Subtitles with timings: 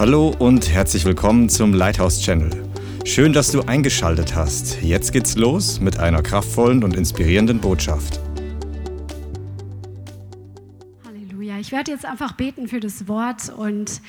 [0.00, 2.48] Hallo und herzlich willkommen zum Lighthouse Channel.
[3.04, 4.80] Schön, dass du eingeschaltet hast.
[4.80, 8.18] Jetzt geht's los mit einer kraftvollen und inspirierenden Botschaft.
[11.04, 11.58] Halleluja.
[11.58, 14.00] Ich werde jetzt einfach beten für das Wort und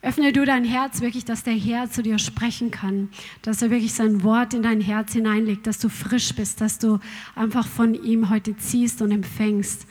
[0.00, 3.08] Öffne du dein Herz wirklich, dass der Herr zu dir sprechen kann,
[3.42, 7.00] dass er wirklich sein Wort in dein Herz hineinlegt, dass du frisch bist, dass du
[7.34, 9.86] einfach von ihm heute ziehst und empfängst.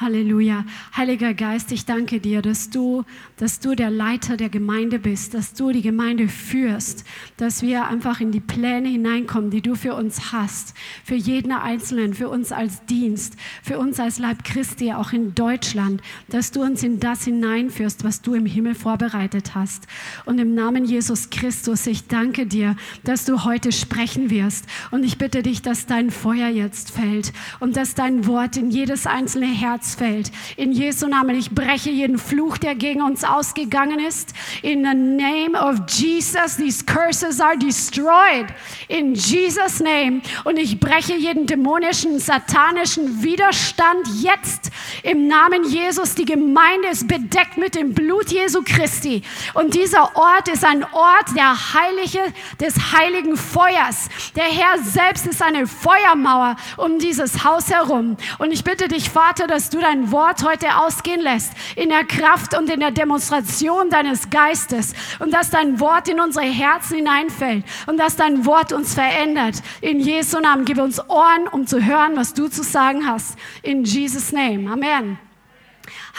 [0.00, 0.64] Halleluja.
[0.96, 3.04] Heiliger Geist, ich danke dir, dass du,
[3.36, 7.04] dass du der Leiter der Gemeinde bist, dass du die Gemeinde führst,
[7.36, 10.74] dass wir einfach in die Pläne hineinkommen, die du für uns hast,
[11.04, 16.00] für jeden Einzelnen, für uns als Dienst, für uns als Leib Christi, auch in Deutschland,
[16.28, 19.88] dass du uns in das hineinführst, was du im Himmel vorbereitet hast.
[20.24, 24.66] Und im Namen Jesus Christus, ich danke dir, dass du heute sprechen wirst.
[24.92, 29.06] Und ich bitte dich, dass dein Feuer jetzt fällt und dass dein Wort in jedes
[29.06, 30.30] einzelne Herz Herzfeld.
[30.56, 34.34] In Jesu Namen, ich breche jeden Fluch, der gegen uns ausgegangen ist.
[34.62, 38.46] In the name of Jesus, these curses are destroyed.
[38.88, 40.20] In Jesus' name.
[40.44, 44.70] Und ich breche jeden dämonischen, satanischen Widerstand jetzt
[45.02, 46.14] im Namen Jesus.
[46.14, 49.22] Die Gemeinde ist bedeckt mit dem Blut Jesu Christi.
[49.54, 52.20] Und dieser Ort ist ein Ort der Heilige,
[52.60, 54.08] des heiligen Feuers.
[54.36, 58.16] Der Herr selbst ist eine Feuermauer um dieses Haus herum.
[58.38, 62.04] Und ich bitte dich, Vater, dass du du dein Wort heute ausgehen lässt, in der
[62.04, 67.64] Kraft und in der Demonstration deines Geistes und dass dein Wort in unsere Herzen hineinfällt
[67.86, 69.62] und dass dein Wort uns verändert.
[69.80, 73.38] In Jesu Namen gib uns Ohren, um zu hören, was du zu sagen hast.
[73.62, 74.70] In Jesus Name.
[74.70, 75.27] Amen.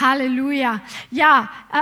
[0.00, 0.80] Halleluja.
[1.10, 1.78] Ja, äh,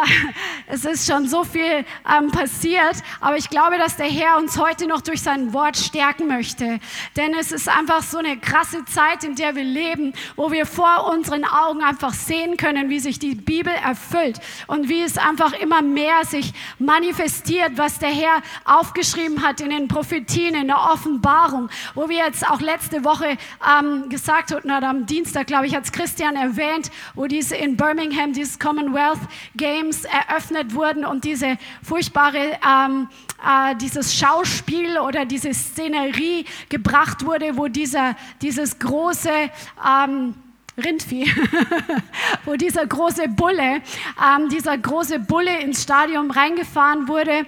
[0.66, 4.86] es ist schon so viel ähm, passiert, aber ich glaube, dass der Herr uns heute
[4.86, 6.80] noch durch sein Wort stärken möchte.
[7.16, 11.12] Denn es ist einfach so eine krasse Zeit, in der wir leben, wo wir vor
[11.12, 15.82] unseren Augen einfach sehen können, wie sich die Bibel erfüllt und wie es einfach immer
[15.82, 22.08] mehr sich manifestiert, was der Herr aufgeschrieben hat in den Prophetien, in der Offenbarung, wo
[22.08, 23.38] wir jetzt auch letzte Woche
[23.78, 27.76] ähm, gesagt hatten, oder am Dienstag, glaube ich, hat es Christian erwähnt, wo diese in
[27.76, 29.20] Birmingham Birmingham dieses Commonwealth
[29.56, 33.08] Games eröffnet wurden und diese furchtbare, ähm,
[33.44, 39.30] äh, dieses Schauspiel oder diese Szenerie gebracht wurde, wo dieser, dieses große,
[39.86, 40.34] ähm,
[40.82, 41.28] Rindvieh,
[42.44, 43.82] wo dieser große Bulle,
[44.22, 47.47] ähm, dieser große Bulle ins Stadion reingefahren wurde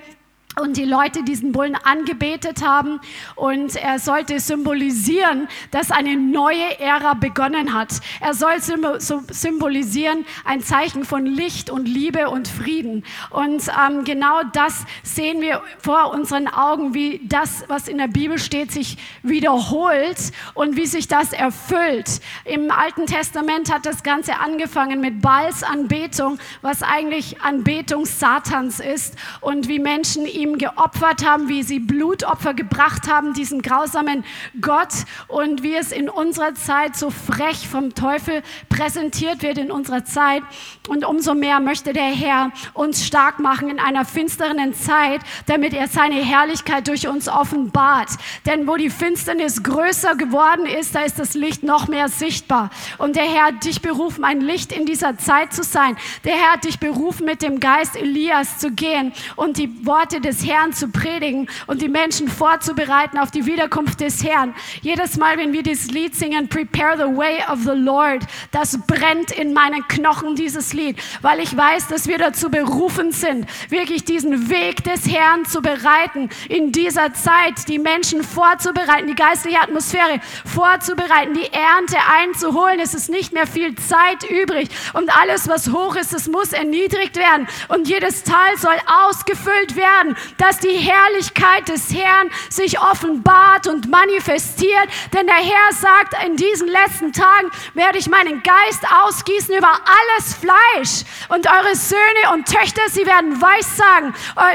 [0.59, 3.01] und die Leute diesen Bullen angebetet haben
[3.37, 8.01] und er sollte symbolisieren, dass eine neue Ära begonnen hat.
[8.21, 13.05] Er soll symbolisieren ein Zeichen von Licht und Liebe und Frieden.
[13.31, 18.39] Und ähm, genau das sehen wir vor unseren Augen, wie das, was in der Bibel
[18.39, 20.19] steht, sich wiederholt
[20.55, 22.21] und wie sich das erfüllt.
[22.45, 29.69] Im Alten Testament hat das Ganze angefangen mit Balsanbetung, was eigentlich Anbetung Satans ist und
[29.69, 34.25] wie Menschen ihm geopfert haben, wie sie Blutopfer gebracht haben, diesen grausamen
[34.61, 34.93] Gott
[35.29, 40.43] und wie es in unserer Zeit so frech vom Teufel präsentiert wird in unserer Zeit.
[40.89, 45.89] Und umso mehr möchte der Herr uns stark machen in einer finsteren Zeit, damit er
[45.89, 48.11] seine Herrlichkeit durch uns offenbart.
[48.47, 52.71] Denn wo die Finsternis größer geworden ist, da ist das Licht noch mehr sichtbar.
[52.99, 55.97] Und der Herr hat dich berufen, ein Licht in dieser Zeit zu sein.
[56.25, 60.30] Der Herr hat dich berufen, mit dem Geist Elias zu gehen und die Worte des
[60.31, 64.55] des Herrn zu predigen und die Menschen vorzubereiten auf die Wiederkunft des Herrn.
[64.81, 69.33] Jedes Mal, wenn wir dieses Lied singen, Prepare the Way of the Lord, das brennt
[69.33, 74.51] in meinen Knochen, dieses Lied, weil ich weiß, dass wir dazu berufen sind, wirklich diesen
[74.51, 81.35] Weg des Herrn zu bereiten, in dieser Zeit die Menschen vorzubereiten, die geistliche Atmosphäre vorzubereiten,
[81.35, 82.79] die Ernte einzuholen.
[82.79, 87.17] Es ist nicht mehr viel Zeit übrig und alles, was hoch ist, es muss erniedrigt
[87.17, 93.91] werden und jedes Tal soll ausgefüllt werden dass die Herrlichkeit des Herrn sich offenbart und
[93.91, 94.89] manifestiert.
[95.13, 100.35] Denn der Herr sagt, in diesen letzten Tagen werde ich meinen Geist ausgießen über alles
[100.35, 101.05] Fleisch.
[101.29, 104.15] Und eure Söhne und Töchter, sie werden Weissagen.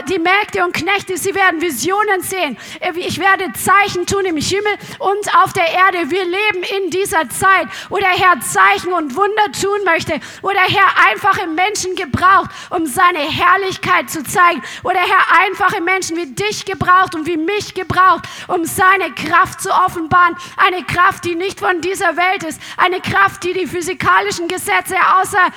[0.09, 2.57] Die Mägde und Knechte, sie werden Visionen sehen.
[2.95, 6.09] Ich werde Zeichen tun im Himmel und auf der Erde.
[6.09, 10.61] Wir leben in dieser Zeit, wo der Herr Zeichen und Wunder tun möchte, wo der
[10.61, 16.25] Herr einfache Menschen gebraucht, um seine Herrlichkeit zu zeigen, wo der Herr einfache Menschen wie
[16.25, 20.35] dich gebraucht und wie mich gebraucht, um seine Kraft zu offenbaren.
[20.57, 22.61] Eine Kraft, die nicht von dieser Welt ist.
[22.77, 25.47] Eine Kraft, die die physikalischen Gesetze außer,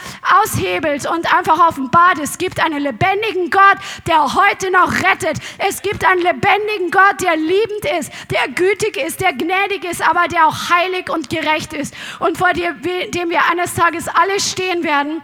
[0.40, 2.18] aushebelt und einfach offenbart.
[2.18, 5.38] Es gibt einen lebendigen Gott, der heute noch rettet.
[5.58, 10.28] Es gibt einen lebendigen Gott, der liebend ist, der gütig ist, der gnädig ist, aber
[10.28, 15.22] der auch heilig und gerecht ist und vor dem wir eines Tages alle stehen werden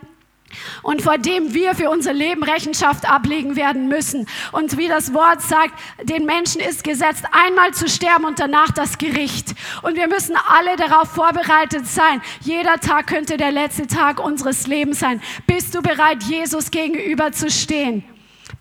[0.83, 4.27] und vor dem wir für unser Leben Rechenschaft ablegen werden müssen.
[4.53, 8.99] Und wie das Wort sagt, den Menschen ist gesetzt, einmal zu sterben und danach das
[8.99, 9.55] Gericht.
[9.83, 12.23] Und wir müssen alle darauf vorbereitet sein.
[12.41, 15.21] Jeder Tag könnte der letzte Tag unseres Lebens sein.
[15.47, 18.05] Bist du bereit, Jesus gegenüber zu stehen?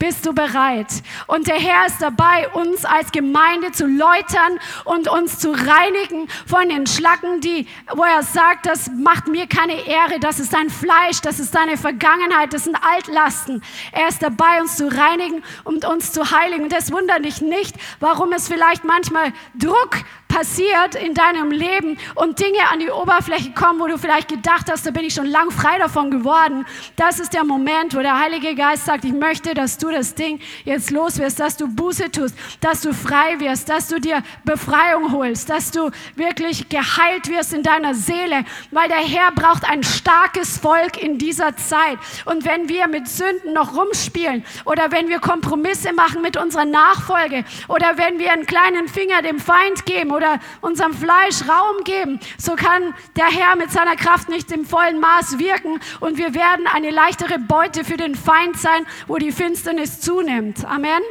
[0.04, 1.02] Bist du bereit?
[1.28, 6.68] Und der Herr ist dabei, uns als Gemeinde zu läutern und uns zu reinigen von
[6.68, 11.22] den Schlacken, die, wo er sagt, das macht mir keine Ehre, das ist dein Fleisch,
[11.22, 13.64] das ist deine Vergangenheit, das sind Altlasten.
[13.94, 16.64] Er ist dabei, uns zu reinigen und uns zu heiligen.
[16.64, 20.04] Und das wundert dich nicht, warum es vielleicht manchmal Druck
[20.34, 24.84] passiert in deinem Leben und Dinge an die Oberfläche kommen, wo du vielleicht gedacht hast,
[24.84, 26.66] da bin ich schon lang frei davon geworden.
[26.96, 30.40] Das ist der Moment, wo der Heilige Geist sagt, ich möchte, dass du das Ding
[30.66, 35.12] jetzt los wirst, dass du Buße tust, dass du frei wirst, dass du dir Befreiung
[35.12, 40.58] holst, dass du wirklich geheilt wirst in deiner Seele, weil der Herr braucht ein starkes
[40.58, 42.00] Volk in dieser Zeit.
[42.26, 47.46] Und wenn wir mit Sünden noch rumspielen oder wenn wir Kompromisse machen mit unserer Nachfolge
[47.68, 52.20] oder wenn wir einen kleinen Finger dem Feind geben oder oder unserem Fleisch Raum geben,
[52.38, 56.66] so kann der Herr mit seiner Kraft nicht im vollen Maß wirken und wir werden
[56.74, 60.64] eine leichtere Beute für den Feind sein, wo die Finsternis zunimmt.
[60.66, 61.02] Amen.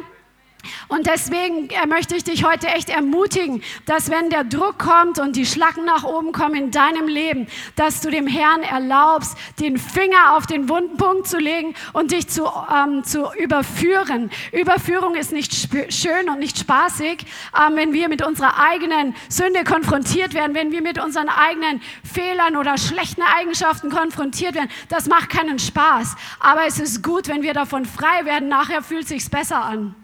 [0.89, 5.37] Und deswegen äh, möchte ich dich heute echt ermutigen, dass wenn der Druck kommt und
[5.37, 10.37] die Schlacken nach oben kommen in deinem Leben, dass du dem Herrn erlaubst, den Finger
[10.37, 14.31] auf den Wundpunkt zu legen und dich zu, ähm, zu überführen.
[14.53, 15.53] Überführung ist nicht
[15.93, 17.25] schön und nicht spaßig,
[17.59, 22.57] ähm, wenn wir mit unserer eigenen Sünde konfrontiert werden, wenn wir mit unseren eigenen Fehlern
[22.57, 24.71] oder schlechten Eigenschaften konfrontiert werden.
[24.89, 26.17] Das macht keinen Spaß.
[26.41, 28.49] Aber es ist gut, wenn wir davon frei werden.
[28.49, 29.95] Nachher fühlt es sich besser an.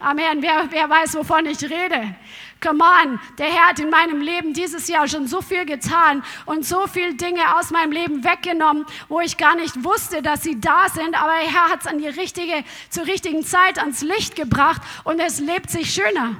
[0.00, 0.40] Amen.
[0.40, 2.14] Wer, wer weiß, wovon ich rede?
[2.62, 6.64] Come on, der Herr hat in meinem Leben dieses Jahr schon so viel getan und
[6.64, 10.88] so viele Dinge aus meinem Leben weggenommen, wo ich gar nicht wusste, dass sie da
[10.88, 11.20] sind.
[11.20, 15.20] Aber der Herr hat es an die richtige, zur richtigen Zeit ans Licht gebracht und
[15.20, 16.36] es lebt sich schöner.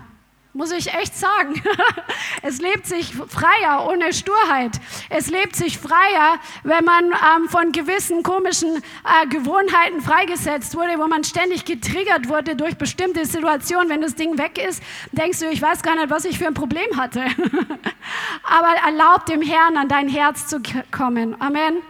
[0.53, 1.63] Muss ich echt sagen.
[2.43, 4.73] Es lebt sich freier ohne Sturheit.
[5.11, 11.07] Es lebt sich freier, wenn man ähm, von gewissen komischen äh, Gewohnheiten freigesetzt wurde, wo
[11.07, 13.91] man ständig getriggert wurde durch bestimmte Situationen.
[13.91, 14.83] Wenn das Ding weg ist,
[15.13, 17.21] denkst du, ich weiß gar nicht, was ich für ein Problem hatte.
[18.45, 21.41] Aber erlaub dem Herrn an dein Herz zu kommen.
[21.41, 21.83] Amen.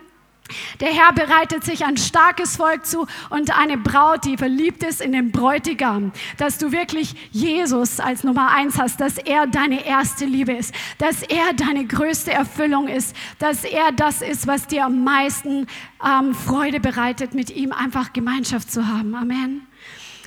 [0.80, 5.12] Der Herr bereitet sich ein starkes Volk zu und eine Braut, die verliebt ist in
[5.12, 6.12] den Bräutigam.
[6.38, 11.22] Dass du wirklich Jesus als Nummer eins hast, dass er deine erste Liebe ist, dass
[11.22, 15.66] er deine größte Erfüllung ist, dass er das ist, was dir am meisten
[16.04, 19.14] ähm, Freude bereitet, mit ihm einfach Gemeinschaft zu haben.
[19.14, 19.66] Amen.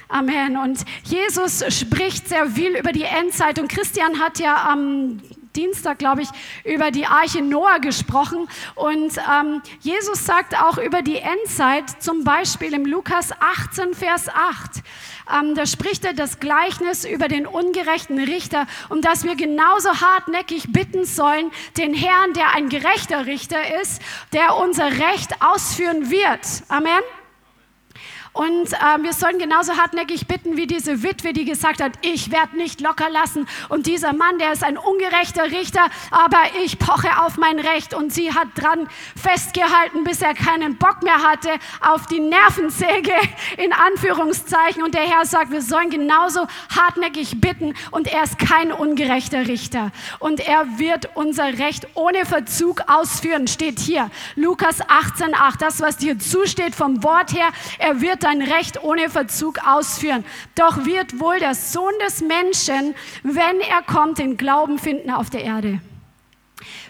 [0.09, 0.57] Amen.
[0.57, 3.57] Und Jesus spricht sehr viel über die Endzeit.
[3.57, 5.19] Und Christian hat ja am
[5.55, 6.29] Dienstag, glaube ich,
[6.63, 8.47] über die Arche Noah gesprochen.
[8.75, 14.83] Und ähm, Jesus sagt auch über die Endzeit, zum Beispiel im Lukas 18, Vers 8.
[15.31, 20.71] Ähm, da spricht er das Gleichnis über den ungerechten Richter und dass wir genauso hartnäckig
[20.71, 24.01] bitten sollen, den Herrn, der ein gerechter Richter ist,
[24.33, 26.63] der unser Recht ausführen wird.
[26.67, 27.01] Amen.
[28.33, 32.57] Und äh, wir sollen genauso hartnäckig bitten wie diese Witwe, die gesagt hat, ich werde
[32.57, 33.47] nicht locker lassen.
[33.69, 37.93] Und dieser Mann, der ist ein ungerechter Richter, aber ich poche auf mein Recht.
[37.93, 41.51] Und sie hat dran festgehalten, bis er keinen Bock mehr hatte
[41.81, 43.13] auf die Nervensäge
[43.57, 44.81] in Anführungszeichen.
[44.81, 47.75] Und der Herr sagt, wir sollen genauso hartnäckig bitten.
[47.91, 49.91] Und er ist kein ungerechter Richter.
[50.17, 54.09] Und er wird unser Recht ohne Verzug ausführen, steht hier.
[54.35, 59.59] Lukas 18,8, das, was dir zusteht vom Wort her, er wird dein Recht ohne Verzug
[59.65, 60.23] ausführen.
[60.55, 65.43] Doch wird wohl der Sohn des Menschen, wenn er kommt, den Glauben finden auf der
[65.43, 65.79] Erde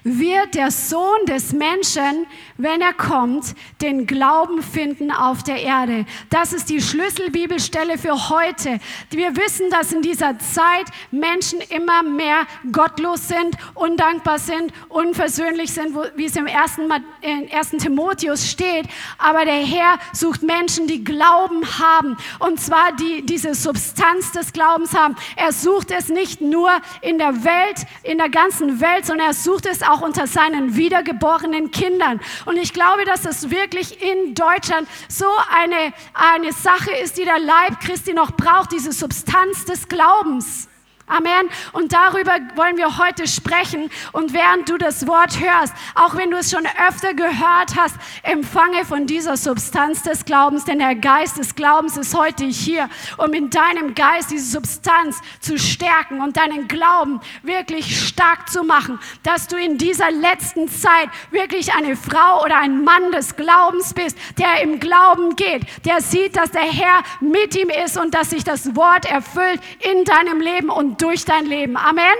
[0.03, 2.25] wird der Sohn des Menschen,
[2.57, 6.05] wenn er kommt, den Glauben finden auf der Erde.
[6.29, 8.79] Das ist die Schlüsselbibelstelle für heute.
[9.09, 15.95] Wir wissen, dass in dieser Zeit Menschen immer mehr gottlos sind, undankbar sind, unversöhnlich sind,
[16.15, 16.89] wie es im ersten,
[17.21, 17.69] in 1.
[17.71, 18.87] Timotheus steht.
[19.17, 22.17] Aber der Herr sucht Menschen, die Glauben haben.
[22.39, 25.15] Und zwar die diese Substanz des Glaubens haben.
[25.35, 26.69] Er sucht es nicht nur
[27.01, 30.75] in der Welt, in der ganzen Welt, sondern er sucht es auch auch unter seinen
[30.75, 32.19] wiedergeborenen Kindern.
[32.45, 37.39] Und ich glaube, dass das wirklich in Deutschland so eine, eine Sache ist, die der
[37.39, 40.67] Leib Christi noch braucht, diese Substanz des Glaubens.
[41.05, 41.49] Amen.
[41.73, 43.89] Und darüber wollen wir heute sprechen.
[44.13, 48.85] Und während du das Wort hörst, auch wenn du es schon öfter gehört hast, empfange
[48.85, 53.49] von dieser Substanz des Glaubens, denn der Geist des Glaubens ist heute hier, um in
[53.49, 59.57] deinem Geist diese Substanz zu stärken und deinen Glauben wirklich stark zu machen, dass du
[59.57, 64.79] in dieser letzten Zeit wirklich eine Frau oder ein Mann des Glaubens bist, der im
[64.79, 69.05] Glauben geht, der sieht, dass der Herr mit ihm ist und dass sich das Wort
[69.05, 71.77] erfüllt in deinem Leben und durch dein Leben.
[71.77, 72.15] Amen.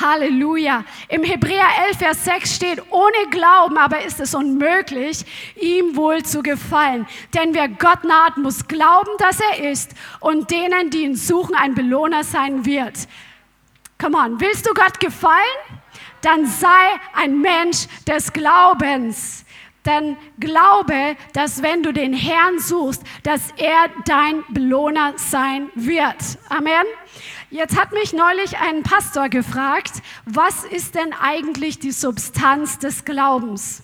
[0.00, 0.84] Halleluja.
[1.08, 5.24] Im Hebräer 11, Vers 6 steht, ohne Glauben aber ist es unmöglich,
[5.56, 7.06] ihm wohl zu gefallen.
[7.34, 11.74] Denn wer Gott naht, muss glauben, dass er ist und denen, die ihn suchen, ein
[11.74, 13.08] Belohner sein wird.
[14.00, 15.36] Come on, willst du Gott gefallen?
[16.22, 16.68] Dann sei
[17.14, 19.44] ein Mensch des Glaubens.
[19.86, 26.16] Denn glaube, dass wenn du den Herrn suchst, dass er dein Belohner sein wird.
[26.50, 26.84] Amen.
[27.52, 29.90] Jetzt hat mich neulich ein Pastor gefragt,
[30.24, 33.82] was ist denn eigentlich die Substanz des Glaubens?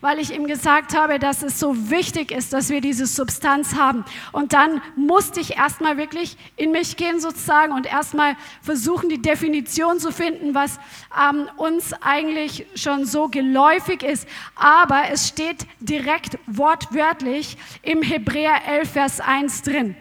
[0.00, 4.04] Weil ich ihm gesagt habe, dass es so wichtig ist, dass wir diese Substanz haben.
[4.32, 10.00] Und dann musste ich erstmal wirklich in mich gehen sozusagen und erstmal versuchen, die Definition
[10.00, 10.80] zu finden, was
[11.16, 14.28] ähm, uns eigentlich schon so geläufig ist.
[14.56, 19.94] Aber es steht direkt wortwörtlich im Hebräer 11, Vers 1 drin.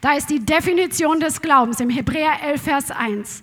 [0.00, 3.42] Da ist die Definition des Glaubens im Hebräer 11, Vers 1.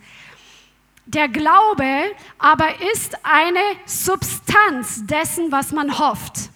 [1.05, 2.03] Der Glaube
[2.37, 6.49] aber ist eine Substanz dessen, was man hofft.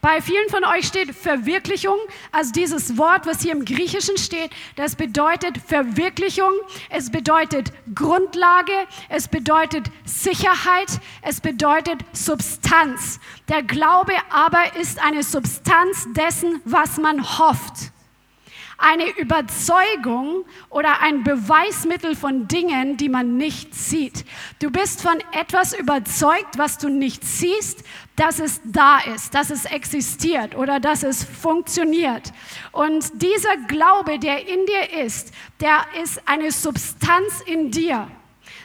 [0.00, 1.96] Bei vielen von euch steht Verwirklichung,
[2.30, 6.52] also dieses Wort, was hier im Griechischen steht, das bedeutet Verwirklichung,
[6.90, 8.72] es bedeutet Grundlage,
[9.08, 13.18] es bedeutet Sicherheit, es bedeutet Substanz.
[13.48, 17.90] Der Glaube aber ist eine Substanz dessen, was man hofft
[18.78, 24.24] eine Überzeugung oder ein Beweismittel von Dingen, die man nicht sieht.
[24.60, 27.84] Du bist von etwas überzeugt, was du nicht siehst,
[28.16, 32.32] dass es da ist, dass es existiert oder dass es funktioniert.
[32.72, 38.08] Und dieser Glaube, der in dir ist, der ist eine Substanz in dir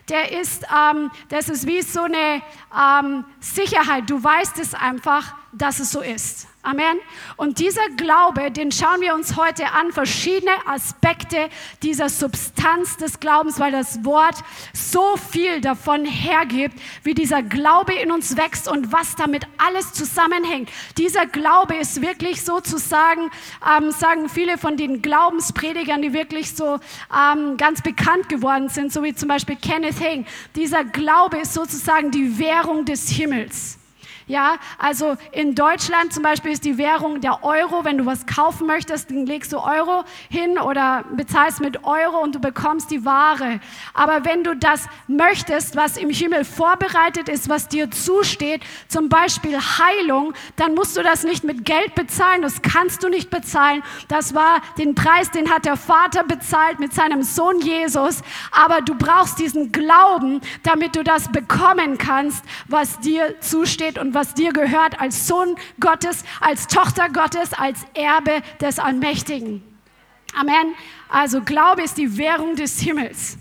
[0.09, 2.41] der ist, ähm, das ist wie so eine
[2.77, 4.09] ähm, Sicherheit.
[4.09, 6.47] Du weißt es einfach, dass es so ist.
[6.63, 6.99] Amen.
[7.37, 11.49] Und dieser Glaube, den schauen wir uns heute an, verschiedene Aspekte
[11.81, 14.35] dieser Substanz des Glaubens, weil das Wort
[14.71, 20.69] so viel davon hergibt, wie dieser Glaube in uns wächst und was damit alles zusammenhängt.
[20.99, 23.31] Dieser Glaube ist wirklich sozusagen,
[23.67, 26.79] ähm, sagen viele von den Glaubenspredigern, die wirklich so
[27.11, 30.27] ähm, ganz bekannt geworden sind, so wie zum Beispiel Kenneth Hagin.
[30.55, 33.80] Dieser Glaube ist sozusagen die Währung des Himmels.
[34.27, 37.83] Ja, also in Deutschland zum Beispiel ist die Währung der Euro.
[37.83, 42.35] Wenn du was kaufen möchtest, dann legst du Euro hin oder bezahlst mit Euro und
[42.35, 43.59] du bekommst die Ware.
[43.93, 49.57] Aber wenn du das möchtest, was im Himmel vorbereitet ist, was dir zusteht, zum Beispiel
[49.57, 52.41] Heilung, dann musst du das nicht mit Geld bezahlen.
[52.41, 53.83] Das kannst du nicht bezahlen.
[54.07, 58.21] Das war den Preis, den hat der Vater bezahlt mit seinem Sohn Jesus.
[58.51, 64.33] Aber du brauchst diesen Glauben, damit du das bekommen kannst, was dir zusteht und was
[64.33, 69.63] dir gehört als Sohn Gottes, als Tochter Gottes, als Erbe des Allmächtigen.
[70.39, 70.75] Amen.
[71.09, 73.37] Also Glaube ist die Währung des Himmels.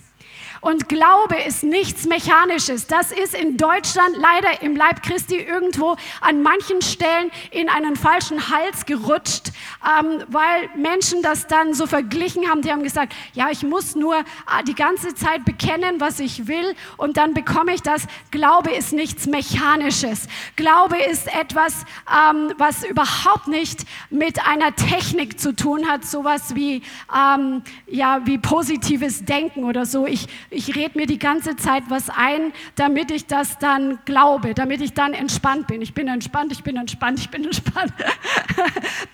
[0.60, 2.86] Und Glaube ist nichts Mechanisches.
[2.86, 8.50] Das ist in Deutschland leider im Leib Christi irgendwo an manchen Stellen in einen falschen
[8.50, 9.52] Hals gerutscht,
[9.98, 12.60] ähm, weil Menschen das dann so verglichen haben.
[12.60, 14.22] Die haben gesagt, ja, ich muss nur äh,
[14.66, 18.06] die ganze Zeit bekennen, was ich will und dann bekomme ich das.
[18.30, 20.28] Glaube ist nichts Mechanisches.
[20.56, 26.82] Glaube ist etwas, ähm, was überhaupt nicht mit einer Technik zu tun hat, sowas wie,
[27.16, 30.06] ähm, ja, wie positives Denken oder so.
[30.06, 34.80] Ich ich rede mir die ganze Zeit was ein, damit ich das dann glaube, damit
[34.80, 35.80] ich dann entspannt bin.
[35.80, 37.92] Ich bin entspannt, ich bin entspannt, ich bin entspannt.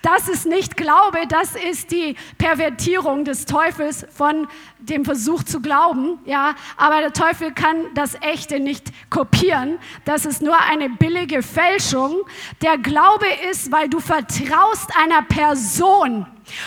[0.01, 4.47] Das ist nicht Glaube, das ist die Pervertierung des Teufels von
[4.79, 6.19] dem Versuch zu glauben.
[6.25, 9.79] Ja, aber der Teufel kann das Echte nicht kopieren.
[10.05, 12.21] Das ist nur eine billige Fälschung.
[12.61, 16.25] Der Glaube ist, weil du vertraust einer Person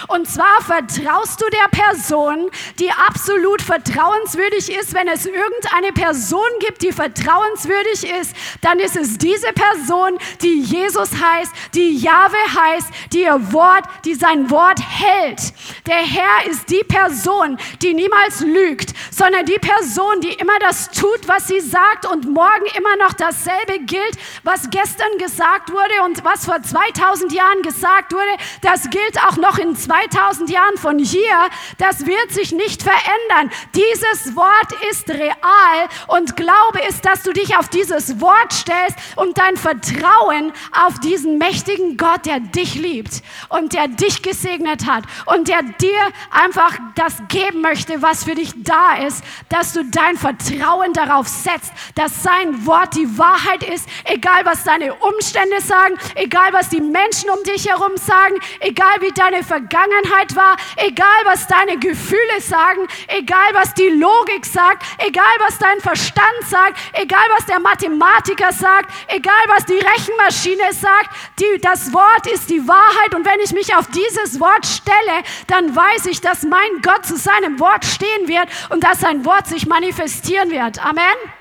[0.09, 4.95] und zwar vertraust du der Person, die absolut vertrauenswürdig ist.
[4.95, 11.11] Wenn es irgendeine Person gibt, die vertrauenswürdig ist, dann ist es diese Person, die Jesus
[11.21, 15.53] heißt, die Jahwe heißt, die ihr Wort, die sein Wort hält.
[15.87, 21.27] Der Herr ist die Person, die niemals lügt, sondern die Person, die immer das tut,
[21.27, 26.45] was sie sagt und morgen immer noch dasselbe gilt, was gestern gesagt wurde und was
[26.45, 28.31] vor 2000 Jahren gesagt wurde,
[28.63, 31.37] das gilt auch noch in von 2000 Jahren von hier,
[31.79, 33.53] das wird sich nicht verändern.
[33.75, 39.39] Dieses Wort ist real und Glaube ist, dass du dich auf dieses Wort stellst und
[39.39, 45.47] dein Vertrauen auf diesen mächtigen Gott, der dich liebt und der dich gesegnet hat und
[45.47, 46.01] der dir
[46.31, 51.73] einfach das geben möchte, was für dich da ist, dass du dein Vertrauen darauf setzt,
[51.95, 57.31] dass sein Wort die Wahrheit ist, egal was deine Umstände sagen, egal was die Menschen
[57.31, 63.51] um dich herum sagen, egal wie deine Vergangenheit war, egal was deine Gefühle sagen, egal
[63.53, 69.43] was die Logik sagt, egal was dein Verstand sagt, egal was der Mathematiker sagt, egal
[69.49, 73.87] was die Rechenmaschine sagt, die, das Wort ist die Wahrheit und wenn ich mich auf
[73.89, 78.83] dieses Wort stelle, dann weiß ich, dass mein Gott zu seinem Wort stehen wird und
[78.83, 80.85] dass sein Wort sich manifestieren wird.
[80.85, 81.40] Amen.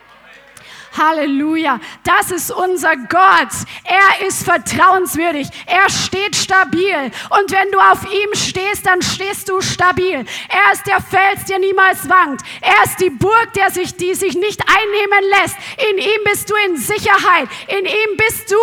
[1.00, 1.80] Halleluja.
[2.04, 3.50] Das ist unser Gott.
[3.84, 5.48] Er ist vertrauenswürdig.
[5.66, 7.12] Er steht stabil.
[7.30, 10.26] Und wenn du auf ihm stehst, dann stehst du stabil.
[10.50, 12.42] Er ist der Fels, der niemals wankt.
[12.62, 15.56] Er ist die Burg, der sich, die sich nicht einnehmen lässt.
[15.92, 17.50] In ihm bist du in Sicherheit.
[17.68, 18.58] In ihm bist du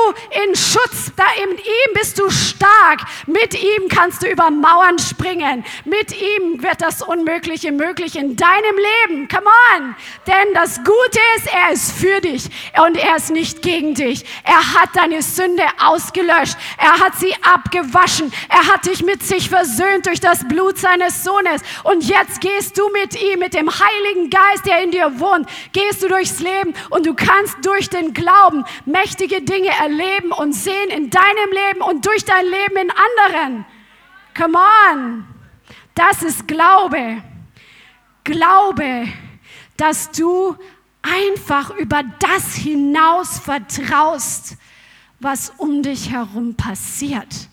[0.44, 1.12] in Schutz.
[1.42, 3.00] In ihm bist du stark.
[3.26, 5.64] Mit ihm kannst du über Mauern springen.
[5.84, 9.28] Mit ihm wird das Unmögliche möglich in deinem Leben.
[9.28, 9.94] Come on.
[10.26, 12.48] Denn das Gute ist, er ist für für dich
[12.84, 14.24] und er ist nicht gegen dich.
[14.44, 16.56] Er hat deine Sünde ausgelöscht.
[16.78, 18.32] Er hat sie abgewaschen.
[18.48, 21.62] Er hat dich mit sich versöhnt durch das Blut seines Sohnes.
[21.84, 26.02] Und jetzt gehst du mit ihm, mit dem Heiligen Geist, der in dir wohnt, gehst
[26.02, 31.10] du durchs Leben und du kannst durch den Glauben mächtige Dinge erleben und sehen in
[31.10, 33.66] deinem Leben und durch dein Leben in anderen.
[34.36, 34.58] Come
[34.92, 35.24] on.
[35.94, 37.22] Das ist Glaube.
[38.24, 39.08] Glaube,
[39.76, 40.56] dass du
[41.06, 44.56] einfach über das hinaus vertraust,
[45.20, 47.48] was um dich herum passiert.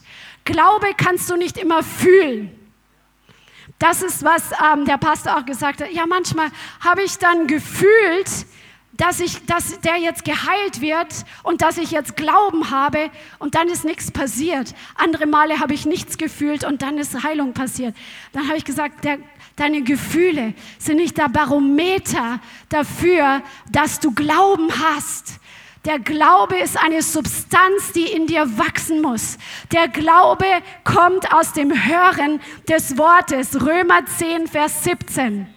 [0.46, 2.52] Glaube kannst du nicht immer fühlen.
[3.80, 5.92] Das ist, was ähm, der Pastor auch gesagt hat.
[5.92, 8.30] Ja, manchmal habe ich dann gefühlt,
[8.94, 13.68] dass, ich, dass der jetzt geheilt wird und dass ich jetzt Glauben habe und dann
[13.68, 14.74] ist nichts passiert.
[14.96, 17.96] Andere Male habe ich nichts gefühlt und dann ist Heilung passiert.
[18.34, 19.18] Dann habe ich gesagt, der,
[19.56, 23.42] deine Gefühle sind nicht der Barometer dafür,
[23.72, 25.40] dass du Glauben hast.
[25.86, 29.38] Der Glaube ist eine Substanz, die in dir wachsen muss.
[29.74, 30.46] Der Glaube
[30.86, 33.62] kommt aus dem Hören des Wortes.
[33.62, 35.48] Römer 10, Vers 17.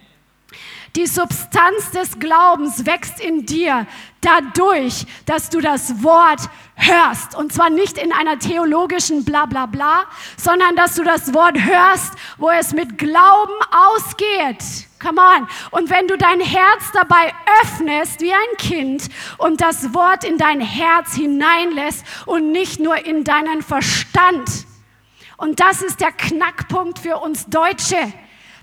[0.97, 3.85] Die Substanz des Glaubens wächst in dir
[4.21, 6.41] dadurch, dass du das Wort
[6.73, 7.35] hörst.
[7.35, 10.05] Und zwar nicht in einer theologischen Blablabla, bla bla,
[10.37, 13.53] sondern dass du das Wort hörst, wo es mit Glauben
[13.93, 14.87] ausgeht.
[14.99, 15.47] Come on.
[15.69, 17.31] Und wenn du dein Herz dabei
[17.61, 19.07] öffnest wie ein Kind
[19.37, 24.65] und das Wort in dein Herz hineinlässt und nicht nur in deinen Verstand.
[25.37, 27.97] Und das ist der Knackpunkt für uns Deutsche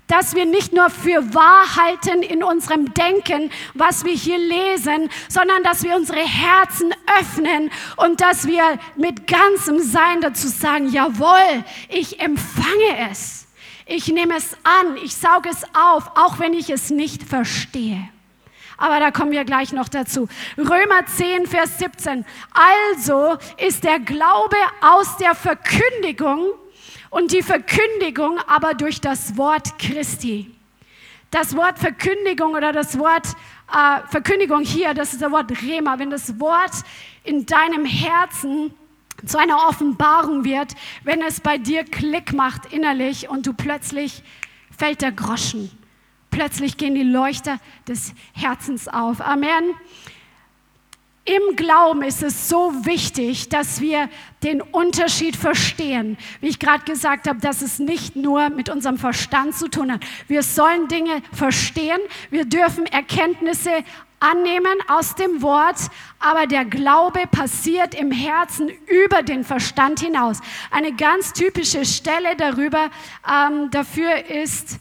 [0.07, 5.63] dass wir nicht nur für wahr halten in unserem Denken, was wir hier lesen, sondern
[5.63, 12.21] dass wir unsere Herzen öffnen und dass wir mit ganzem Sein dazu sagen, jawohl, ich
[12.21, 13.47] empfange es.
[13.87, 18.09] Ich nehme es an, ich sauge es auf, auch wenn ich es nicht verstehe.
[18.77, 20.29] Aber da kommen wir gleich noch dazu.
[20.59, 22.25] Römer 10, Vers 17.
[22.53, 26.47] Also ist der Glaube aus der Verkündigung
[27.15, 30.51] und die Verkündigung aber durch das Wort Christi.
[31.31, 33.29] Das Wort Verkündigung oder das Wort
[33.73, 36.01] äh, Verkündigung hier, das ist das Wort Rema.
[36.01, 36.73] Wenn das Wort
[37.23, 38.75] in deinem Herzen
[39.25, 40.75] zu einer Offenbarung wird,
[41.05, 44.25] wenn es bei dir Klick macht innerlich und du plötzlich
[44.77, 45.71] fällt der Groschen.
[46.31, 49.21] Plötzlich gehen die Leuchter des Herzens auf.
[49.21, 49.75] Amen.
[51.27, 54.11] Im Glauben ist es so wichtig, dass wir
[54.43, 56.19] den Unterschied verstehen.
[56.43, 60.05] Wie ich gerade gesagt habe, dass es nicht nur mit unserem Verstand zu tun hat.
[60.29, 63.71] Wir sollen Dinge verstehen, wir dürfen Erkenntnisse
[64.21, 65.77] annehmen aus dem Wort,
[66.19, 70.41] aber der Glaube passiert im Herzen über den Verstand hinaus.
[70.71, 72.91] Eine ganz typische Stelle darüber
[73.27, 74.79] ähm, dafür ist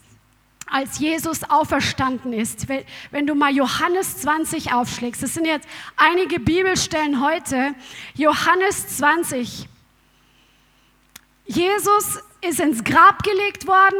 [0.74, 2.66] als Jesus auferstanden ist.
[3.12, 7.76] Wenn du mal Johannes 20 aufschlägst, das sind jetzt einige Bibelstellen heute,
[8.14, 9.68] Johannes 20.
[11.46, 13.94] Jesus ist ins Grab gelegt worden.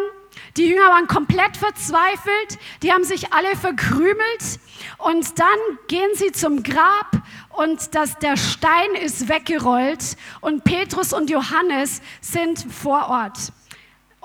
[0.56, 2.58] Die Jünger waren komplett verzweifelt.
[2.82, 4.58] Die haben sich alle verkrümelt.
[4.98, 5.46] Und dann
[5.86, 10.16] gehen sie zum Grab und das, der Stein ist weggerollt.
[10.40, 13.52] Und Petrus und Johannes sind vor Ort.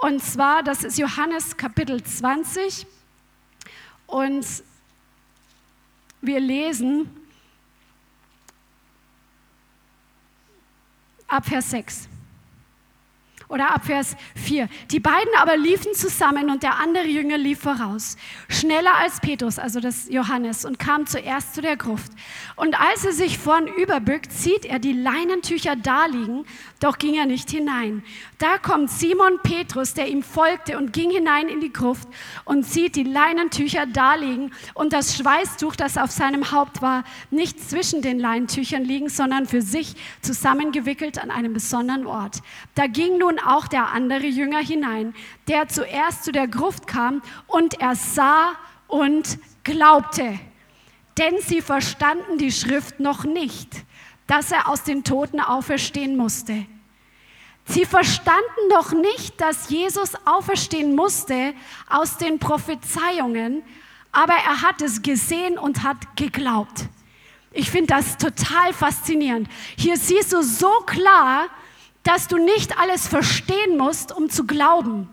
[0.02, 2.88] Und zwar, das ist Johannes Kapitel 20.
[4.08, 4.46] Und
[6.22, 7.10] wir lesen
[11.28, 12.09] ab Vers 6.
[13.50, 14.70] oder ab Vers 4.
[14.92, 18.16] Die beiden aber liefen zusammen und der andere Jünger lief voraus,
[18.48, 22.12] schneller als Petrus, also das Johannes, und kam zuerst zu der Gruft.
[22.56, 26.46] Und als er sich vorn überbückt, sieht er die Leinentücher daliegen,
[26.80, 28.04] doch ging er nicht hinein.
[28.38, 32.08] Da kommt Simon Petrus, der ihm folgte und ging hinein in die Gruft
[32.46, 38.04] und sieht die Leinentücher daliegen und das Schweißtuch, das auf seinem Haupt war, nicht zwischen
[38.04, 42.38] den Leinentüchern liegen, sondern für sich zusammengewickelt an einem besonderen Ort.
[42.76, 45.14] Da ging nun auch der andere Jünger hinein,
[45.48, 48.54] der zuerst zu der Gruft kam und er sah
[48.88, 50.40] und glaubte.
[51.18, 53.70] Denn sie verstanden die Schrift noch nicht,
[54.28, 56.66] dass er aus den Toten auferstehen musste.
[57.66, 61.54] Sie verstanden noch nicht, dass Jesus auferstehen musste
[61.88, 63.62] aus den Prophezeiungen,
[64.12, 66.86] aber er hat es gesehen und hat geglaubt.
[67.52, 69.48] Ich finde das total faszinierend.
[69.78, 71.48] Hier siehst du so klar,
[72.04, 75.10] dass du nicht alles verstehen musst, um zu glauben.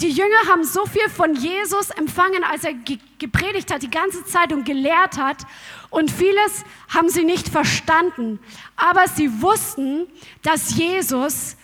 [0.00, 2.74] Die Jünger haben so viel von Jesus empfangen, als er
[3.18, 5.46] gepredigt hat, die ganze Zeit und gelehrt hat.
[5.90, 8.40] Und vieles haben sie nicht verstanden.
[8.74, 10.08] Aber sie wussten,
[10.42, 11.56] dass Jesus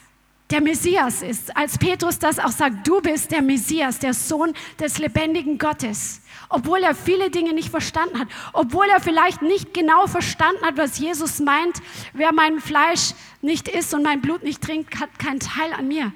[0.50, 1.56] der Messias ist.
[1.56, 6.20] Als Petrus das auch sagt, du bist der Messias, der Sohn des lebendigen Gottes.
[6.48, 8.28] Obwohl er viele Dinge nicht verstanden hat.
[8.52, 11.82] Obwohl er vielleicht nicht genau verstanden hat, was Jesus meint,
[12.14, 16.12] wer mein Fleisch nicht isst und mein Blut nicht trinkt, hat keinen Teil an mir.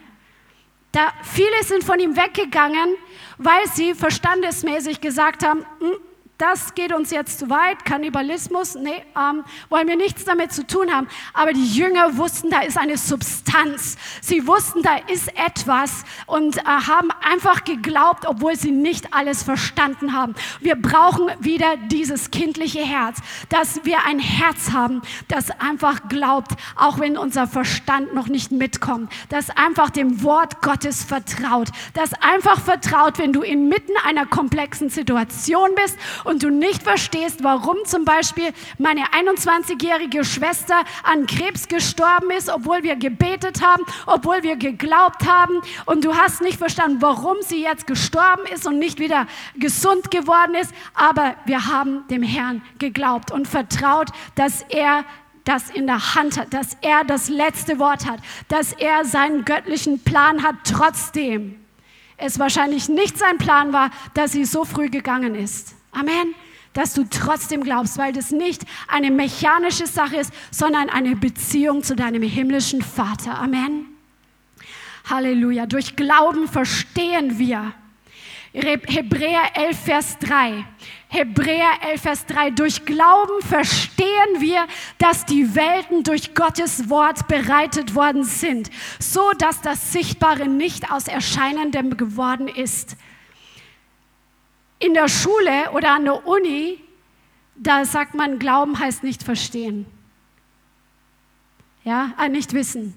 [0.92, 2.96] Da, viele sind von ihm weggegangen,
[3.38, 5.96] weil sie verstandesmäßig gesagt haben, hm,
[6.42, 10.92] das geht uns jetzt zu weit, Kannibalismus, nee, ähm, wollen wir nichts damit zu tun
[10.92, 11.06] haben.
[11.34, 13.96] Aber die Jünger wussten, da ist eine Substanz.
[14.20, 20.14] Sie wussten, da ist etwas und äh, haben einfach geglaubt, obwohl sie nicht alles verstanden
[20.14, 20.34] haben.
[20.58, 26.98] Wir brauchen wieder dieses kindliche Herz, dass wir ein Herz haben, das einfach glaubt, auch
[26.98, 33.18] wenn unser Verstand noch nicht mitkommt, das einfach dem Wort Gottes vertraut, das einfach vertraut,
[33.18, 39.02] wenn du inmitten einer komplexen Situation bist und du nicht verstehst, warum zum Beispiel meine
[39.06, 46.04] 21-jährige Schwester an Krebs gestorben ist, obwohl wir gebetet haben, obwohl wir geglaubt haben und
[46.04, 50.72] du hast nicht verstanden, warum sie jetzt gestorben ist und nicht wieder gesund geworden ist,
[50.94, 55.04] aber wir haben dem Herrn geglaubt und vertraut, dass er
[55.44, 59.98] das in der Hand hat, dass er das letzte Wort hat, dass er seinen göttlichen
[59.98, 61.58] Plan hat, trotzdem
[62.22, 65.74] es wahrscheinlich nicht sein Plan war, dass sie so früh gegangen ist.
[65.92, 66.34] Amen.
[66.72, 71.94] Dass du trotzdem glaubst, weil das nicht eine mechanische Sache ist, sondern eine Beziehung zu
[71.94, 73.38] deinem himmlischen Vater.
[73.38, 73.86] Amen.
[75.08, 75.66] Halleluja.
[75.66, 77.74] Durch Glauben verstehen wir.
[78.54, 80.64] Hebräer 11, Vers 3.
[81.08, 82.50] Hebräer 11, Vers 3.
[82.50, 84.66] Durch Glauben verstehen wir,
[84.98, 91.08] dass die Welten durch Gottes Wort bereitet worden sind, so dass das Sichtbare nicht aus
[91.08, 92.96] Erscheinendem geworden ist
[94.82, 96.80] in der Schule oder an der Uni,
[97.54, 99.86] da sagt man, Glauben heißt nicht verstehen.
[101.84, 102.94] Ja, äh, nicht wissen.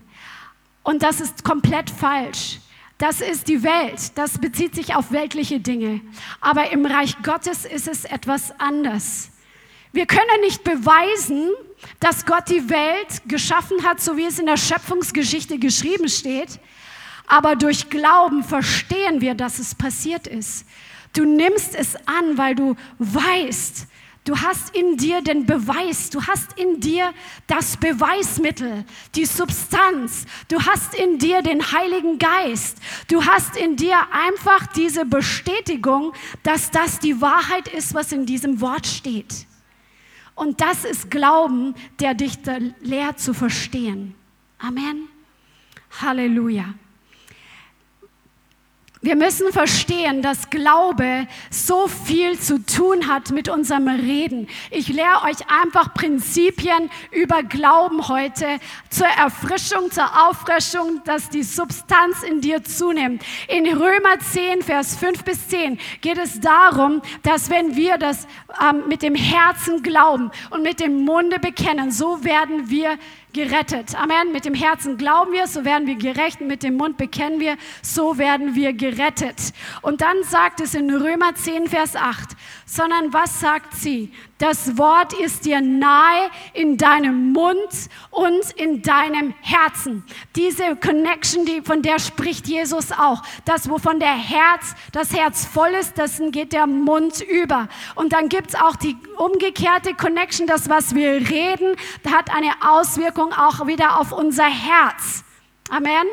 [0.84, 2.60] Und das ist komplett falsch.
[2.98, 4.18] Das ist die Welt.
[4.18, 6.02] Das bezieht sich auf weltliche Dinge.
[6.40, 9.32] Aber im Reich Gottes ist es etwas anders.
[9.92, 11.50] Wir können nicht beweisen,
[12.00, 16.60] dass Gott die Welt geschaffen hat, so wie es in der Schöpfungsgeschichte geschrieben steht.
[17.28, 20.66] Aber durch Glauben verstehen wir, dass es passiert ist.
[21.16, 23.88] Du nimmst es an, weil du weißt,
[24.26, 27.14] du hast in dir den Beweis, du hast in dir
[27.48, 28.84] das Beweismittel,
[29.16, 35.06] die Substanz, du hast in dir den Heiligen Geist, du hast in dir einfach diese
[35.06, 36.12] Bestätigung,
[36.44, 39.48] dass das die Wahrheit ist, was in diesem Wort steht.
[40.36, 42.40] Und das ist Glauben, der dich
[42.82, 44.16] lehrt zu verstehen.
[44.60, 45.08] Amen.
[46.02, 46.74] Halleluja.
[49.06, 54.48] Wir müssen verstehen, dass Glaube so viel zu tun hat mit unserem Reden.
[54.72, 58.48] Ich lehre euch einfach Prinzipien über Glauben heute
[58.90, 63.22] zur Erfrischung, zur Auffrischung, dass die Substanz in dir zunimmt.
[63.48, 68.26] In Römer 10, Vers 5 bis 10 geht es darum, dass wenn wir das
[68.60, 72.98] ähm, mit dem Herzen glauben und mit dem Munde bekennen, so werden wir
[73.36, 73.94] gerettet.
[73.96, 74.32] Amen.
[74.32, 76.40] Mit dem Herzen glauben wir, so werden wir gerecht.
[76.40, 79.52] Mit dem Mund bekennen wir, so werden wir gerettet.
[79.82, 82.30] Und dann sagt es in Römer 10, Vers 8,
[82.66, 84.12] sondern was sagt sie?
[84.38, 87.70] Das Wort ist dir nahe in deinem Mund
[88.10, 90.04] und in deinem Herzen.
[90.36, 93.22] Diese Connection, die, von der spricht Jesus auch.
[93.46, 97.70] Das, wovon der Herz, das Herz voll ist, das geht der Mund über.
[97.94, 101.76] Und dann gibt es auch die umgekehrte Connection, das, was wir reden,
[102.12, 105.24] hat eine Auswirkung auch wieder auf unser Herz.
[105.70, 106.06] Amen.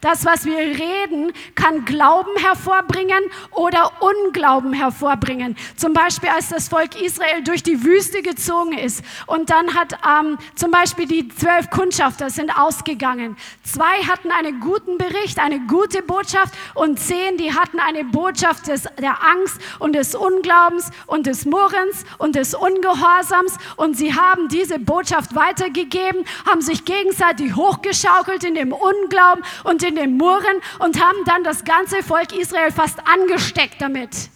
[0.00, 3.18] Das, was wir reden, kann Glauben hervorbringen
[3.52, 5.56] oder Unglauben hervorbringen.
[5.76, 10.38] Zum Beispiel, als das Volk Israel durch die Wüste gezogen ist und dann hat ähm,
[10.54, 13.36] zum Beispiel die zwölf Kundschafter sind ausgegangen.
[13.62, 18.84] Zwei hatten einen guten Bericht, eine gute Botschaft und zehn, die hatten eine Botschaft des,
[19.00, 24.78] der Angst und des Unglaubens und des Murrens und des Ungehorsams und sie haben diese
[24.78, 31.00] Botschaft weitergegeben, haben sich gegenseitig hochgeschaukelt in dem Un Unglauben und in den Murren und
[31.00, 34.30] haben dann das ganze Volk Israel fast angesteckt damit.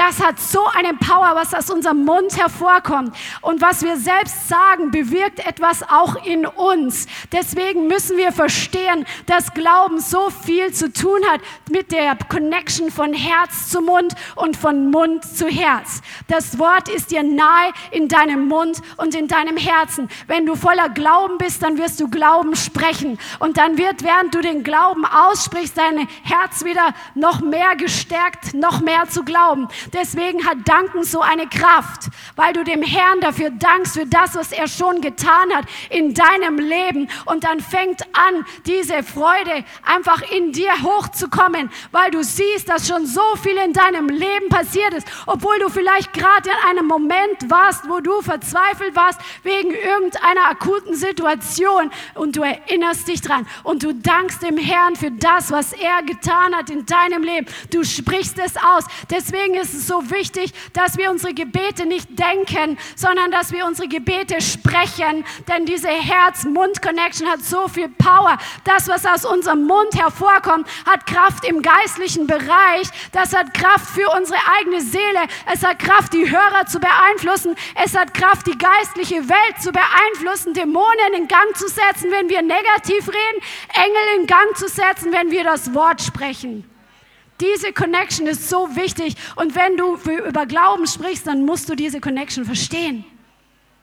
[0.00, 3.14] Das hat so eine Power, was aus unserem Mund hervorkommt.
[3.42, 7.06] Und was wir selbst sagen, bewirkt etwas auch in uns.
[7.30, 13.12] Deswegen müssen wir verstehen, dass Glauben so viel zu tun hat mit der Connection von
[13.12, 16.00] Herz zu Mund und von Mund zu Herz.
[16.28, 20.08] Das Wort ist dir nahe in deinem Mund und in deinem Herzen.
[20.26, 23.18] Wenn du voller Glauben bist, dann wirst du Glauben sprechen.
[23.38, 28.80] Und dann wird, während du den Glauben aussprichst, dein Herz wieder noch mehr gestärkt, noch
[28.80, 29.68] mehr zu glauben.
[29.92, 34.52] Deswegen hat Danken so eine Kraft, weil du dem Herrn dafür dankst, für das, was
[34.52, 37.08] er schon getan hat in deinem Leben.
[37.26, 43.06] Und dann fängt an, diese Freude einfach in dir hochzukommen, weil du siehst, dass schon
[43.06, 47.88] so viel in deinem Leben passiert ist, obwohl du vielleicht gerade in einem Moment warst,
[47.88, 53.92] wo du verzweifelt warst wegen irgendeiner akuten Situation und du erinnerst dich dran und du
[53.92, 57.46] dankst dem Herrn für das, was er getan hat in deinem Leben.
[57.70, 58.84] Du sprichst es aus.
[59.10, 63.88] Deswegen ist es so wichtig, dass wir unsere Gebete nicht denken, sondern dass wir unsere
[63.88, 68.38] Gebete sprechen, denn diese Herz-Mund-Connection hat so viel Power.
[68.64, 72.88] Das, was aus unserem Mund hervorkommt, hat Kraft im geistlichen Bereich.
[73.12, 75.20] Das hat Kraft für unsere eigene Seele.
[75.52, 77.56] Es hat Kraft, die Hörer zu beeinflussen.
[77.82, 82.42] Es hat Kraft, die geistliche Welt zu beeinflussen, Dämonen in Gang zu setzen, wenn wir
[82.42, 83.42] negativ reden,
[83.74, 86.69] Engel in Gang zu setzen, wenn wir das Wort sprechen.
[87.40, 89.14] Diese Connection ist so wichtig.
[89.36, 89.96] Und wenn du
[90.28, 93.04] über Glauben sprichst, dann musst du diese Connection verstehen.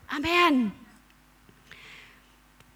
[0.08, 0.72] Amen.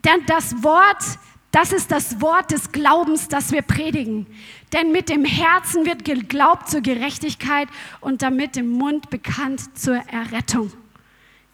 [0.04, 1.04] Denn das Wort,
[1.52, 4.26] das ist das Wort des Glaubens, das wir predigen.
[4.74, 7.67] Denn mit dem Herzen wird geglaubt zur Gerechtigkeit
[8.00, 10.72] und damit im Mund bekannt zur Errettung.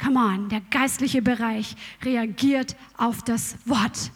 [0.02, 4.12] Come on, der geistliche Bereich reagiert auf das Wort.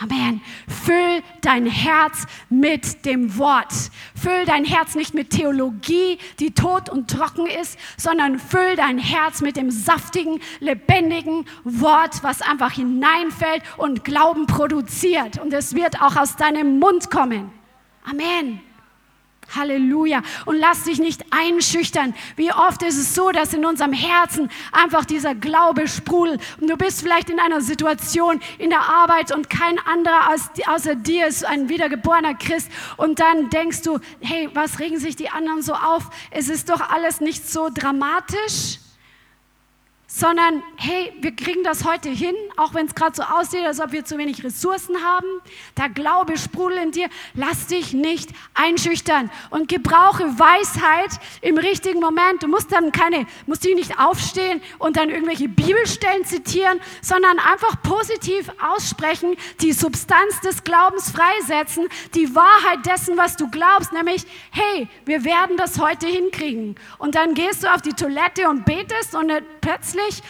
[0.00, 0.40] Amen.
[0.66, 3.72] Füll dein Herz mit dem Wort.
[4.20, 9.40] Füll dein Herz nicht mit Theologie, die tot und trocken ist, sondern füll dein Herz
[9.40, 15.40] mit dem saftigen, lebendigen Wort, was einfach hineinfällt und Glauben produziert.
[15.40, 17.52] Und es wird auch aus deinem Mund kommen.
[18.04, 18.60] Amen.
[19.54, 20.22] Halleluja.
[20.44, 22.14] Und lass dich nicht einschüchtern.
[22.36, 26.40] Wie oft ist es so, dass in unserem Herzen einfach dieser Glaube sprudelt.
[26.60, 30.94] Und du bist vielleicht in einer Situation in der Arbeit und kein anderer als, außer
[30.94, 32.70] dir ist ein wiedergeborener Christ.
[32.96, 36.04] Und dann denkst du, hey, was regen sich die anderen so auf?
[36.30, 38.78] Es ist doch alles nicht so dramatisch
[40.16, 43.90] sondern hey, wir kriegen das heute hin, auch wenn es gerade so aussieht, als ob
[43.90, 45.26] wir zu wenig Ressourcen haben.
[45.76, 47.08] Der Glaube sprudelt in dir.
[47.34, 52.44] Lass dich nicht einschüchtern und gebrauche Weisheit im richtigen Moment.
[52.44, 57.82] Du musst dann keine, musst dich nicht aufstehen und dann irgendwelche Bibelstellen zitieren, sondern einfach
[57.82, 64.86] positiv aussprechen, die Substanz des Glaubens freisetzen, die Wahrheit dessen, was du glaubst, nämlich, hey,
[65.06, 66.76] wir werden das heute hinkriegen.
[66.98, 70.22] Und dann gehst du auf die Toilette und betest und plötzlich plötzlich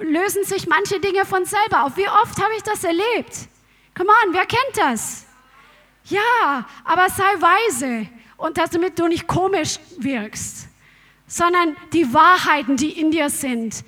[0.00, 1.96] lösen sich manche Dinge von selber auf.
[1.96, 3.48] Wie oft habe ich das erlebt?
[3.96, 5.26] Come on, wer kennt das?
[6.04, 10.68] Ja, aber sei weise und damit du nicht komisch wirkst,
[11.26, 13.84] sondern die Wahrheiten, die in dir sind,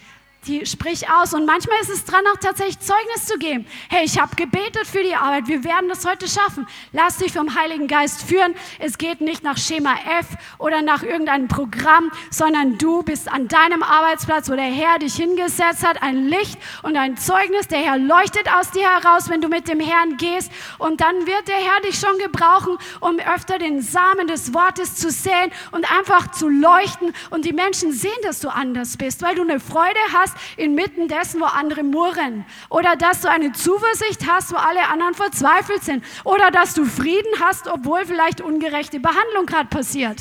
[0.47, 1.35] die sprich aus.
[1.35, 3.67] Und manchmal ist es dran, auch tatsächlich Zeugnis zu geben.
[3.89, 5.49] Hey, ich habe gebetet für die Arbeit.
[5.49, 6.67] Wir werden das heute schaffen.
[6.93, 8.55] Lass dich vom Heiligen Geist führen.
[8.79, 10.27] Es geht nicht nach Schema F
[10.59, 15.87] oder nach irgendeinem Programm, sondern du bist an deinem Arbeitsplatz, wo der Herr dich hingesetzt
[15.87, 17.69] hat, ein Licht und ein Zeugnis.
[17.69, 20.51] Der Herr leuchtet aus dir heraus, wenn du mit dem Herrn gehst.
[20.79, 25.11] Und dann wird der Herr dich schon gebrauchen, um öfter den Samen des Wortes zu
[25.11, 27.15] säen und einfach zu leuchten.
[27.31, 31.09] Und die Menschen sehen, dass du anders bist, weil du eine Freude hast hast inmitten
[31.09, 32.45] dessen, wo andere murren.
[32.69, 36.05] Oder dass du eine Zuversicht hast, wo alle anderen verzweifelt sind.
[36.25, 40.19] Oder dass du Frieden hast, obwohl vielleicht ungerechte Behandlung gerade passiert.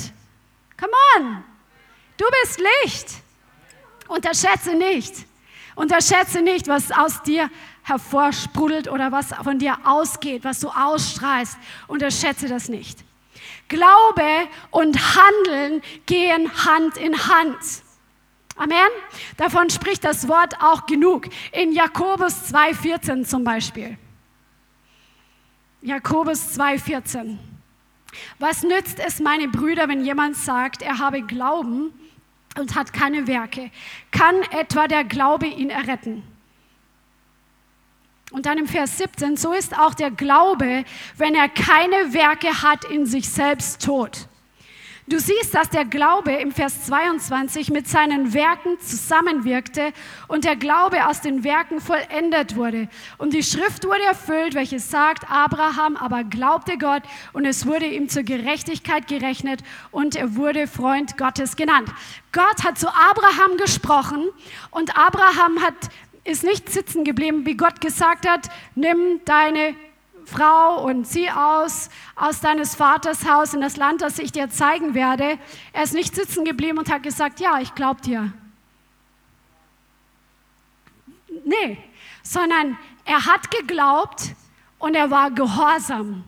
[0.79, 1.43] Come on.
[2.17, 3.07] Du bist Licht.
[4.07, 5.25] Unterschätze nicht.
[5.75, 7.49] Unterschätze nicht, was aus dir
[7.83, 11.57] hervorsprudelt oder was von dir ausgeht, was du ausstrahlst.
[11.87, 12.99] Unterschätze das nicht.
[13.67, 17.57] Glaube und Handeln gehen Hand in Hand.
[18.55, 18.77] Amen.
[19.37, 21.27] Davon spricht das Wort auch genug.
[21.51, 23.97] In Jakobus 2,14 zum Beispiel.
[25.81, 27.37] Jakobus 2,14.
[28.39, 31.91] Was nützt es, meine Brüder, wenn jemand sagt, er habe Glauben
[32.57, 33.71] und hat keine Werke?
[34.11, 36.23] Kann etwa der Glaube ihn erretten?
[38.31, 40.85] Und dann im Vers 17, so ist auch der Glaube,
[41.17, 44.27] wenn er keine Werke hat, in sich selbst tot.
[45.05, 49.91] Du siehst, dass der Glaube im Vers 22 mit seinen Werken zusammenwirkte
[50.29, 52.87] und der Glaube aus den Werken vollendet wurde.
[53.17, 58.07] Und die Schrift wurde erfüllt, welche sagt, Abraham aber glaubte Gott und es wurde ihm
[58.07, 59.61] zur Gerechtigkeit gerechnet
[59.91, 61.89] und er wurde Freund Gottes genannt.
[62.31, 64.29] Gott hat zu Abraham gesprochen
[64.71, 65.75] und Abraham hat,
[66.23, 69.75] ist nicht sitzen geblieben, wie Gott gesagt hat, nimm deine
[70.25, 74.93] Frau und zieh aus aus deines Vaters Haus in das Land, das ich dir zeigen
[74.93, 75.37] werde.
[75.71, 78.31] Er ist nicht sitzen geblieben und hat gesagt, ja, ich glaube dir.
[81.45, 81.77] Nee,
[82.21, 84.35] sondern er hat geglaubt
[84.79, 86.23] und er war gehorsam.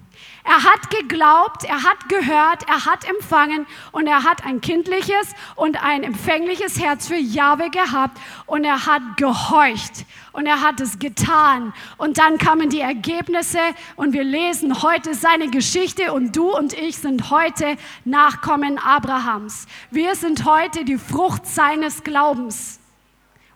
[0.48, 5.84] Er hat geglaubt, er hat gehört, er hat empfangen und er hat ein kindliches und
[5.84, 11.74] ein empfängliches Herz für Jahwe gehabt und er hat gehorcht und er hat es getan.
[11.98, 13.58] Und dann kamen die Ergebnisse
[13.96, 19.66] und wir lesen heute seine Geschichte und du und ich sind heute Nachkommen Abrahams.
[19.90, 22.80] Wir sind heute die Frucht seines Glaubens.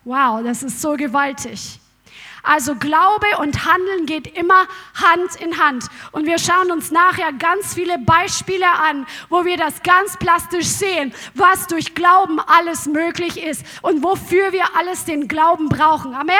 [0.06, 1.80] Wow, das ist so gewaltig.
[2.43, 5.86] Also Glaube und Handeln geht immer Hand in Hand.
[6.12, 11.13] Und wir schauen uns nachher ganz viele Beispiele an, wo wir das ganz plastisch sehen,
[11.34, 16.15] was durch Glauben alles möglich ist und wofür wir alles den Glauben brauchen.
[16.15, 16.36] Amen.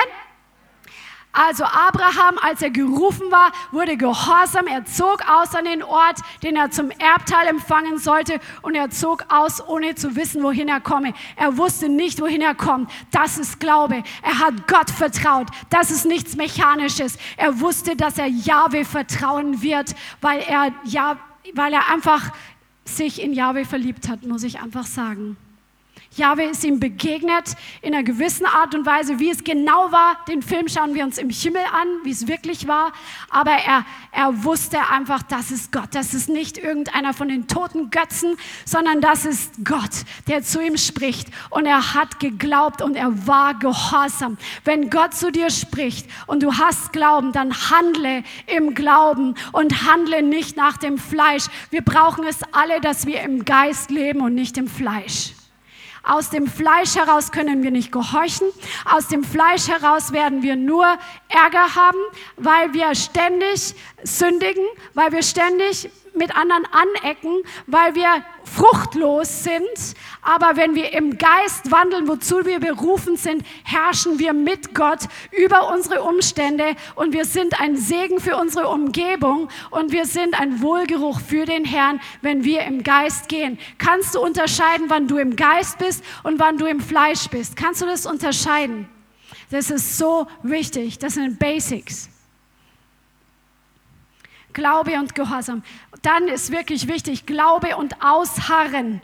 [1.32, 4.66] Also Abraham, als er gerufen war, wurde gehorsam.
[4.66, 8.40] Er zog aus an den Ort, den er zum Erbteil empfangen sollte.
[8.62, 11.14] Und er zog aus, ohne zu wissen, wohin er komme.
[11.36, 12.90] Er wusste nicht, wohin er kommt.
[13.12, 14.02] Das ist Glaube.
[14.22, 15.46] Er hat Gott vertraut.
[15.70, 17.16] Das ist nichts Mechanisches.
[17.36, 21.16] Er wusste, dass er Jahwe vertrauen wird, weil er, ja,
[21.54, 22.32] weil er einfach
[22.84, 25.36] sich in Jahwe verliebt hat, muss ich einfach sagen.
[26.16, 30.16] Jahwe ist ihm begegnet in einer gewissen Art und Weise, wie es genau war.
[30.26, 32.92] Den Film schauen wir uns im Himmel an, wie es wirklich war.
[33.30, 35.90] Aber er, er wusste einfach, das ist Gott.
[35.92, 40.76] Das ist nicht irgendeiner von den toten Götzen, sondern das ist Gott, der zu ihm
[40.76, 41.28] spricht.
[41.48, 44.36] Und er hat geglaubt und er war gehorsam.
[44.64, 50.22] Wenn Gott zu dir spricht und du hast Glauben, dann handle im Glauben und handle
[50.22, 51.44] nicht nach dem Fleisch.
[51.70, 55.34] Wir brauchen es alle, dass wir im Geist leben und nicht im Fleisch.
[56.02, 58.46] Aus dem Fleisch heraus können wir nicht gehorchen.
[58.84, 60.86] Aus dem Fleisch heraus werden wir nur
[61.28, 61.98] Ärger haben,
[62.36, 69.96] weil wir ständig sündigen, weil wir ständig mit anderen anecken, weil wir fruchtlos sind.
[70.22, 75.00] Aber wenn wir im Geist wandeln, wozu wir berufen sind, herrschen wir mit Gott
[75.32, 80.60] über unsere Umstände und wir sind ein Segen für unsere Umgebung und wir sind ein
[80.60, 83.58] Wohlgeruch für den Herrn, wenn wir im Geist gehen.
[83.78, 87.56] Kannst du unterscheiden, wann du im Geist bist und wann du im Fleisch bist?
[87.56, 88.88] Kannst du das unterscheiden?
[89.50, 90.98] Das ist so wichtig.
[90.98, 92.09] Das sind Basics.
[94.52, 95.62] Glaube und Gehorsam.
[96.02, 99.00] Dann ist wirklich wichtig, Glaube und Ausharren.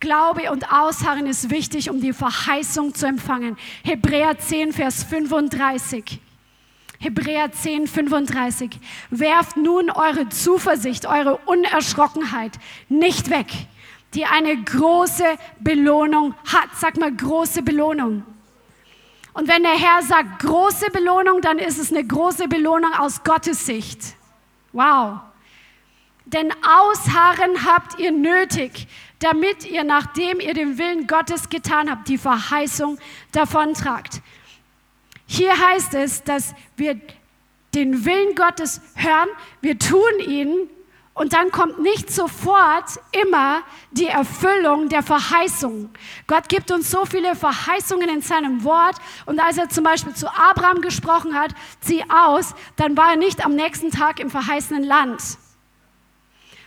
[0.00, 3.56] Glaube und Ausharren ist wichtig, um die Verheißung zu empfangen.
[3.84, 6.20] Hebräer 10, Vers 35.
[6.98, 8.70] Hebräer 10, 35.
[9.10, 12.52] Werft nun eure Zuversicht, eure Unerschrockenheit
[12.88, 13.46] nicht weg,
[14.14, 15.24] die eine große
[15.60, 16.70] Belohnung hat.
[16.76, 18.24] Sag mal, große Belohnung.
[19.34, 23.66] Und wenn der Herr sagt große Belohnung, dann ist es eine große Belohnung aus Gottes
[23.66, 24.16] Sicht.
[24.72, 25.20] Wow.
[26.24, 28.86] Denn Ausharren habt ihr nötig,
[29.18, 32.98] damit ihr, nachdem ihr den Willen Gottes getan habt, die Verheißung
[33.32, 34.22] davontragt.
[35.26, 37.00] Hier heißt es, dass wir
[37.74, 39.28] den Willen Gottes hören,
[39.60, 40.68] wir tun ihn
[41.14, 45.90] und dann kommt nicht sofort immer die Erfüllung der Verheißung.
[46.26, 48.96] Gott gibt uns so viele Verheißungen in seinem Wort.
[49.26, 53.44] Und als er zum Beispiel zu Abraham gesprochen hat, zieh aus, dann war er nicht
[53.44, 55.38] am nächsten Tag im verheißenen Land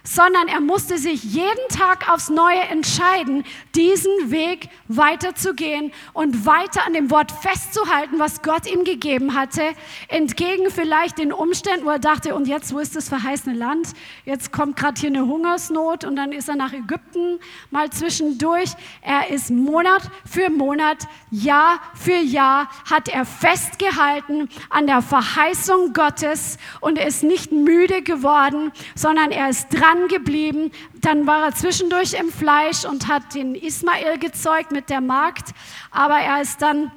[0.06, 3.44] sondern er musste sich jeden Tag aufs Neue entscheiden,
[3.76, 9.64] diesen Weg weiterzugehen und weiter an dem Wort festzuhalten, was Gott ihm gegeben hatte,
[10.08, 13.90] entgegen vielleicht den Umständen, wo er dachte, und jetzt, wo ist das verheißene Land?
[14.26, 17.40] Jetzt kommt gerade hier eine Hungersnot und dann ist er nach Ägypten
[17.72, 18.72] mal zwischendurch.
[19.02, 26.58] Er ist Monat für Monat, Jahr für Jahr, hat er festgehalten an der Verheißung Gottes
[26.80, 30.72] und ist nicht müde geworden, sondern er ist dran dran geblieben.
[31.02, 35.54] Dann war er zwischendurch im Fleisch und hat den Ismael gezeugt mit der Magd.
[35.92, 36.92] Aber er ist dann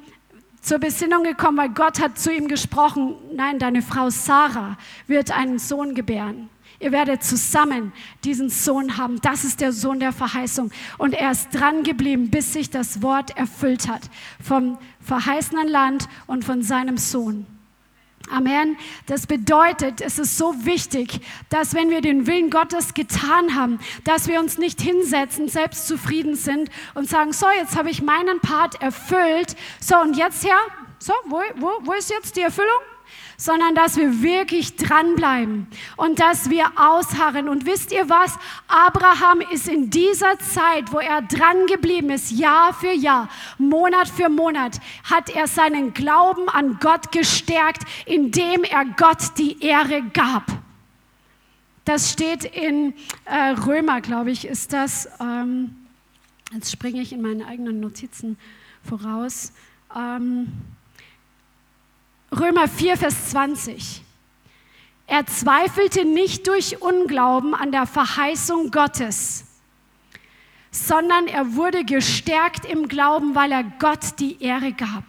[0.61, 4.77] zur Besinnung gekommen, weil Gott hat zu ihm gesprochen, nein, deine Frau Sarah
[5.07, 6.51] wird einen Sohn gebären.
[6.81, 7.93] Ihr werdet zusammen
[8.23, 9.21] diesen Sohn haben.
[9.21, 10.71] Das ist der Sohn der Verheißung.
[10.97, 14.03] Und er ist dran geblieben, bis sich das Wort erfüllt hat
[14.41, 17.47] vom verheißenen Land und von seinem Sohn.
[18.31, 18.77] Amen.
[19.07, 24.29] Das bedeutet, es ist so wichtig, dass wenn wir den Willen Gottes getan haben, dass
[24.29, 28.81] wir uns nicht hinsetzen, selbst zufrieden sind und sagen, so, jetzt habe ich meinen Part
[28.83, 29.57] erfüllt.
[29.81, 30.59] So, und jetzt her,
[30.99, 32.81] so, wo, wo, wo ist jetzt die Erfüllung?
[33.41, 37.49] Sondern dass wir wirklich dranbleiben und dass wir ausharren.
[37.49, 38.37] Und wisst ihr was?
[38.67, 44.29] Abraham ist in dieser Zeit, wo er dran geblieben ist, Jahr für Jahr, Monat für
[44.29, 50.45] Monat, hat er seinen Glauben an Gott gestärkt, indem er Gott die Ehre gab.
[51.85, 52.93] Das steht in
[53.25, 55.09] äh, Römer, glaube ich, ist das.
[55.21, 55.77] Ähm,
[56.53, 58.37] jetzt springe ich in meinen eigenen Notizen
[58.83, 59.53] voraus.
[59.97, 60.53] Ähm,
[62.31, 64.03] Römer 4, Vers 20.
[65.07, 69.47] Er zweifelte nicht durch Unglauben an der Verheißung Gottes,
[70.71, 75.05] sondern er wurde gestärkt im Glauben, weil er Gott die Ehre gab.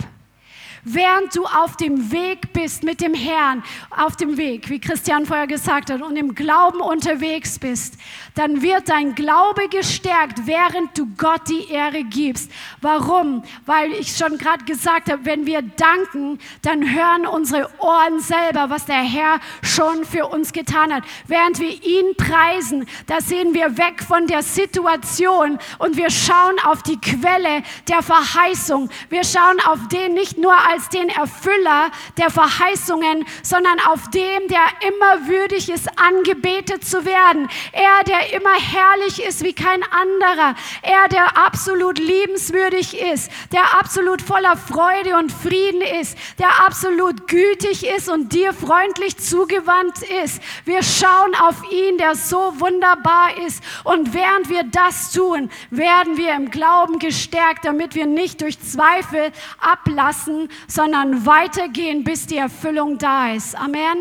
[0.84, 5.48] Während du auf dem Weg bist mit dem Herrn, auf dem Weg, wie Christian vorher
[5.48, 7.96] gesagt hat, und im Glauben unterwegs bist,
[8.36, 12.50] dann wird dein Glaube gestärkt, während du Gott die Ehre gibst.
[12.82, 13.44] Warum?
[13.66, 18.86] Weil ich schon gerade gesagt habe, wenn wir danken, dann hören unsere Ohren selber, was
[18.86, 21.04] der Herr schon für uns getan hat.
[21.28, 26.84] Während wir ihn preisen, da sehen wir weg von der Situation und wir schauen auf
[26.84, 28.90] die Quelle der Verheißung.
[29.10, 34.62] Wir schauen auf den nicht nur als den Erfüller der Verheißungen, sondern auf dem, der
[34.88, 37.50] immer würdig ist, angebetet zu werden.
[37.72, 40.56] Er, der immer herrlich ist wie kein anderer.
[40.82, 47.86] Er, der absolut liebenswürdig ist, der absolut voller Freude und Frieden ist, der absolut gütig
[47.86, 50.42] ist und dir freundlich zugewandt ist.
[50.66, 53.64] Wir schauen auf ihn, der so wunderbar ist.
[53.84, 59.32] Und während wir das tun, werden wir im Glauben gestärkt, damit wir nicht durch Zweifel
[59.60, 63.56] ablassen, sondern weitergehen, bis die Erfüllung da ist.
[63.56, 63.98] Amen.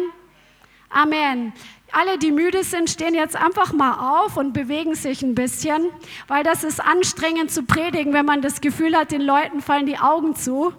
[0.91, 1.53] Amen.
[1.91, 5.91] Alle, die müde sind, stehen jetzt einfach mal auf und bewegen sich ein bisschen,
[6.27, 9.99] weil das ist anstrengend zu predigen, wenn man das Gefühl hat, den Leuten fallen die
[9.99, 10.73] Augen zu.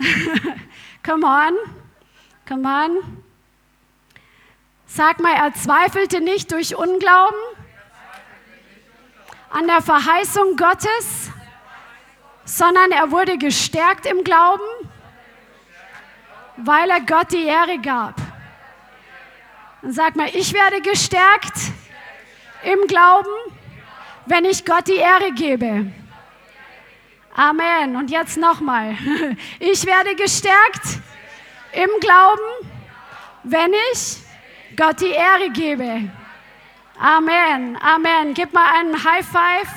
[1.04, 1.54] come on,
[2.48, 3.22] come on.
[4.86, 7.38] Sag mal, er zweifelte nicht durch Unglauben
[9.50, 11.30] an der Verheißung Gottes,
[12.52, 14.62] sondern er wurde gestärkt im Glauben,
[16.58, 18.14] weil er Gott die Ehre gab.
[19.80, 21.56] Und sag mal, ich werde gestärkt
[22.62, 23.30] im Glauben,
[24.26, 25.90] wenn ich Gott die Ehre gebe.
[27.34, 27.96] Amen.
[27.96, 28.98] Und jetzt nochmal.
[29.58, 31.00] Ich werde gestärkt
[31.72, 32.68] im Glauben,
[33.44, 34.18] wenn ich
[34.76, 36.10] Gott die Ehre gebe.
[37.00, 37.78] Amen.
[37.80, 38.34] Amen.
[38.34, 39.68] Gib mal einen High Five.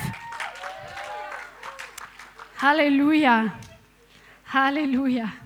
[2.56, 3.52] Halleluja.
[4.44, 5.45] Halleluja.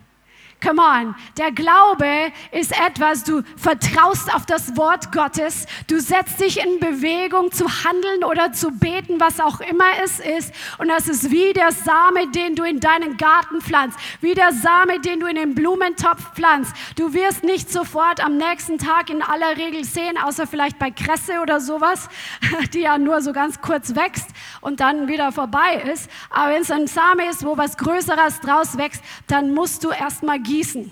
[0.62, 1.14] Come on.
[1.38, 7.50] Der Glaube ist etwas, du vertraust auf das Wort Gottes, du setzt dich in Bewegung
[7.50, 10.52] zu handeln oder zu beten, was auch immer es ist.
[10.76, 15.00] Und das ist wie der Same, den du in deinen Garten pflanzt, wie der Same,
[15.00, 16.74] den du in den Blumentopf pflanzt.
[16.96, 21.40] Du wirst nicht sofort am nächsten Tag in aller Regel sehen, außer vielleicht bei Kresse
[21.40, 22.10] oder sowas,
[22.74, 24.28] die ja nur so ganz kurz wächst
[24.60, 26.10] und dann wieder vorbei ist.
[26.28, 30.38] Aber wenn es ein Same ist, wo was Größeres draus wächst, dann musst du erstmal
[30.50, 30.90] gießen.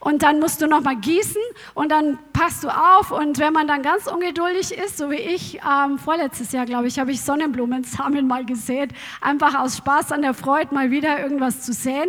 [0.00, 1.40] Und dann musst du nochmal gießen
[1.74, 3.10] und dann passt du auf.
[3.10, 6.98] Und wenn man dann ganz ungeduldig ist, so wie ich, ähm, vorletztes Jahr, glaube ich,
[6.98, 8.90] habe ich Sonnenblumensamen mal gesät.
[9.20, 12.08] Einfach aus Spaß an der Freude, mal wieder irgendwas zu säen.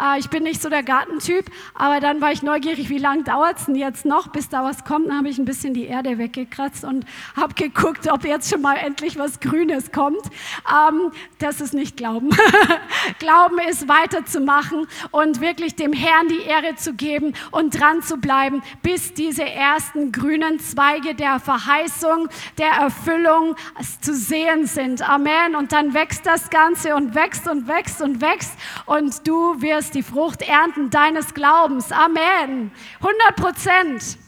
[0.00, 3.58] Äh, ich bin nicht so der Gartentyp, aber dann war ich neugierig, wie lange dauert
[3.58, 5.08] es denn jetzt noch, bis da was kommt.
[5.08, 7.04] Dann habe ich ein bisschen die Erde weggekratzt und
[7.36, 10.22] habe geguckt, ob jetzt schon mal endlich was Grünes kommt.
[10.68, 12.30] Ähm, das ist nicht Glauben.
[13.18, 18.62] Glauben ist weiterzumachen und wirklich dem Herrn die Ehre zu geben und dran zu bleiben,
[18.82, 22.28] bis diese ersten grünen Zweige der Verheißung,
[22.58, 23.56] der Erfüllung
[24.00, 25.08] zu sehen sind.
[25.08, 25.56] Amen.
[25.56, 28.52] Und dann wächst das Ganze und wächst und wächst und wächst
[28.86, 31.92] und du wirst wirst die Frucht ernten deines Glaubens.
[31.92, 32.70] Amen.
[33.00, 34.18] 100 Prozent.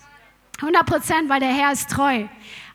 [0.58, 2.24] 100 Prozent, weil der Herr ist treu.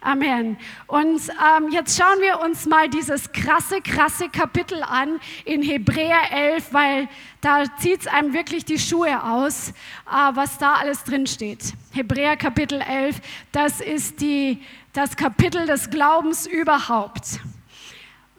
[0.01, 0.57] Amen.
[0.85, 6.73] Und ähm, jetzt schauen wir uns mal dieses krasse, krasse Kapitel an in Hebräer 11,
[6.73, 7.07] weil
[7.41, 11.73] da zieht es einem wirklich die Schuhe aus, äh, was da alles drin steht.
[11.91, 13.19] Hebräer Kapitel 11,
[13.51, 14.61] das ist die,
[14.93, 17.39] das Kapitel des Glaubens überhaupt.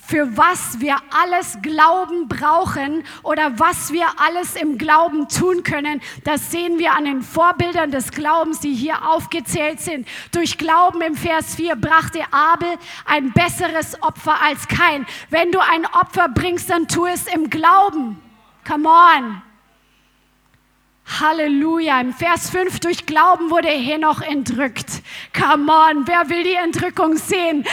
[0.06, 6.00] Für was wir alles Glauben brauchen oder was wir alles im Glauben tun können.
[6.24, 10.06] Das sehen wir an den Vorbildern des Glaubens, die hier aufgezählt sind.
[10.32, 12.68] Durch Glauben im Vers 4 brachte Abel
[13.04, 15.06] ein besseres Opfer als kein.
[15.30, 18.20] Wenn du ein Opfer bringst, dann tu es im Glauben.
[18.64, 19.45] Come on.
[21.20, 22.00] Halleluja.
[22.00, 24.86] Im Vers 5, durch Glauben wurde Henoch entrückt.
[25.32, 27.64] Come on, wer will die Entrückung sehen?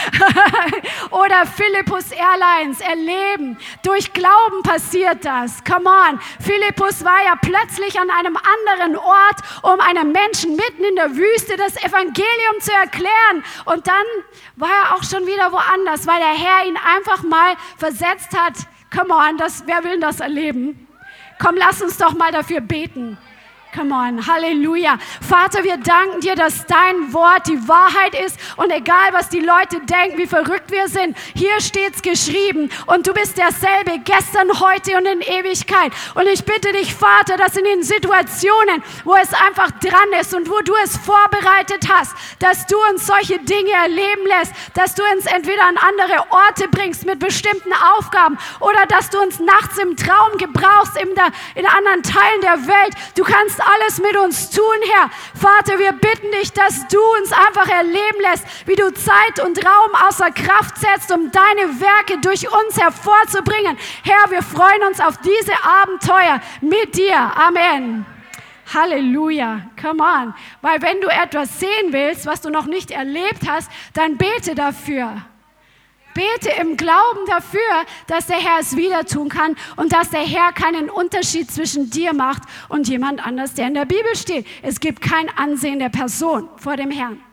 [1.10, 3.58] Oder Philippus Airlines erleben.
[3.82, 5.62] Durch Glauben passiert das.
[5.64, 6.20] Come on.
[6.40, 11.56] Philippus war ja plötzlich an einem anderen Ort, um einem Menschen mitten in der Wüste
[11.56, 13.44] das Evangelium zu erklären.
[13.64, 14.04] Und dann
[14.56, 18.54] war er auch schon wieder woanders, weil der Herr ihn einfach mal versetzt hat.
[18.94, 20.83] Come on, das, wer will das erleben?
[21.38, 23.18] Komm, lass uns doch mal dafür beten.
[23.74, 24.98] Come on, Halleluja.
[25.20, 29.80] Vater, wir danken dir, dass dein Wort die Wahrheit ist und egal, was die Leute
[29.80, 35.06] denken, wie verrückt wir sind, hier steht's geschrieben und du bist derselbe gestern, heute und
[35.06, 35.92] in Ewigkeit.
[36.14, 40.48] Und ich bitte dich, Vater, dass in den Situationen, wo es einfach dran ist und
[40.48, 45.26] wo du es vorbereitet hast, dass du uns solche Dinge erleben lässt, dass du uns
[45.26, 50.38] entweder an andere Orte bringst mit bestimmten Aufgaben oder dass du uns nachts im Traum
[50.38, 52.94] gebrauchst in, der, in anderen Teilen der Welt.
[53.16, 55.10] Du kannst alles mit uns tun, Herr.
[55.34, 59.90] Vater, wir bitten dich, dass du uns einfach erleben lässt, wie du Zeit und Raum
[60.08, 63.76] außer Kraft setzt, um deine Werke durch uns hervorzubringen.
[64.02, 67.16] Herr, wir freuen uns auf diese Abenteuer mit dir.
[67.16, 68.06] Amen.
[68.72, 70.34] Halleluja, come on.
[70.62, 75.22] Weil wenn du etwas sehen willst, was du noch nicht erlebt hast, dann bete dafür.
[76.14, 77.60] Bete im Glauben dafür,
[78.06, 82.14] dass der Herr es wieder tun kann und dass der Herr keinen Unterschied zwischen dir
[82.14, 84.46] macht und jemand anders, der in der Bibel steht.
[84.62, 87.23] Es gibt kein Ansehen der Person vor dem Herrn.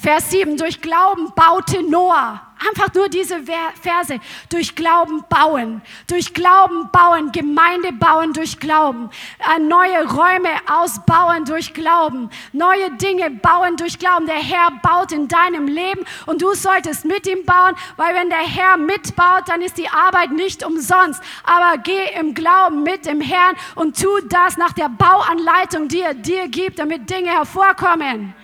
[0.00, 4.20] Vers 7, durch Glauben baute Noah Einfach nur diese Verse.
[4.48, 5.82] Durch Glauben bauen.
[6.06, 7.32] Durch Glauben bauen.
[7.32, 9.10] Gemeinde bauen durch Glauben.
[9.38, 12.30] Äh, neue Räume ausbauen durch Glauben.
[12.52, 14.26] Neue Dinge bauen durch Glauben.
[14.26, 18.38] Der Herr baut in deinem Leben und du solltest mit ihm bauen, weil wenn der
[18.38, 21.20] Herr mitbaut, dann ist die Arbeit nicht umsonst.
[21.42, 26.14] Aber geh im Glauben mit dem Herrn und tu das nach der Bauanleitung, die er
[26.14, 28.34] dir gibt, damit Dinge hervorkommen.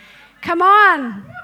[0.44, 1.37] Come on.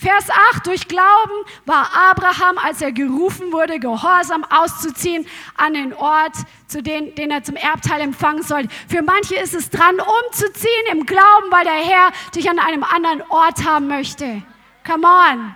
[0.00, 5.26] Vers 8, durch Glauben war Abraham, als er gerufen wurde, gehorsam auszuziehen
[5.58, 6.32] an den Ort,
[6.68, 8.70] zu den, den er zum Erbteil empfangen sollte.
[8.88, 13.20] Für manche ist es dran, umzuziehen im Glauben, weil der Herr dich an einem anderen
[13.28, 14.42] Ort haben möchte.
[14.86, 15.54] Come on.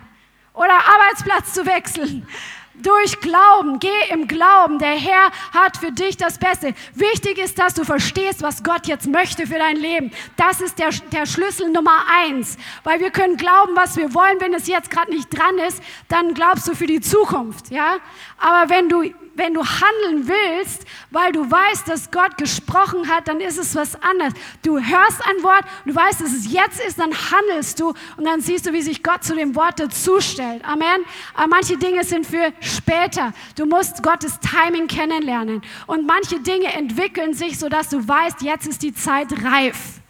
[0.52, 2.28] Oder Arbeitsplatz zu wechseln
[2.82, 4.78] durch Glauben, geh im Glauben.
[4.78, 6.74] Der Herr hat für dich das Beste.
[6.94, 10.10] Wichtig ist, dass du verstehst, was Gott jetzt möchte für dein Leben.
[10.36, 12.56] Das ist der, der Schlüssel Nummer eins.
[12.82, 14.40] Weil wir können glauben, was wir wollen.
[14.40, 17.70] Wenn es jetzt gerade nicht dran ist, dann glaubst du für die Zukunft.
[17.70, 17.98] Ja?
[18.38, 19.04] Aber wenn du
[19.36, 24.00] wenn du handeln willst, weil du weißt, dass Gott gesprochen hat, dann ist es was
[24.02, 24.32] anderes.
[24.62, 28.40] Du hörst ein Wort, du weißt, dass es jetzt ist, dann handelst du und dann
[28.40, 30.64] siehst du, wie sich Gott zu dem Wort dazustellt.
[30.64, 31.04] Amen.
[31.34, 33.32] Aber manche Dinge sind für später.
[33.56, 35.62] Du musst Gottes Timing kennenlernen.
[35.86, 40.03] Und manche Dinge entwickeln sich, sodass du weißt, jetzt ist die Zeit reif.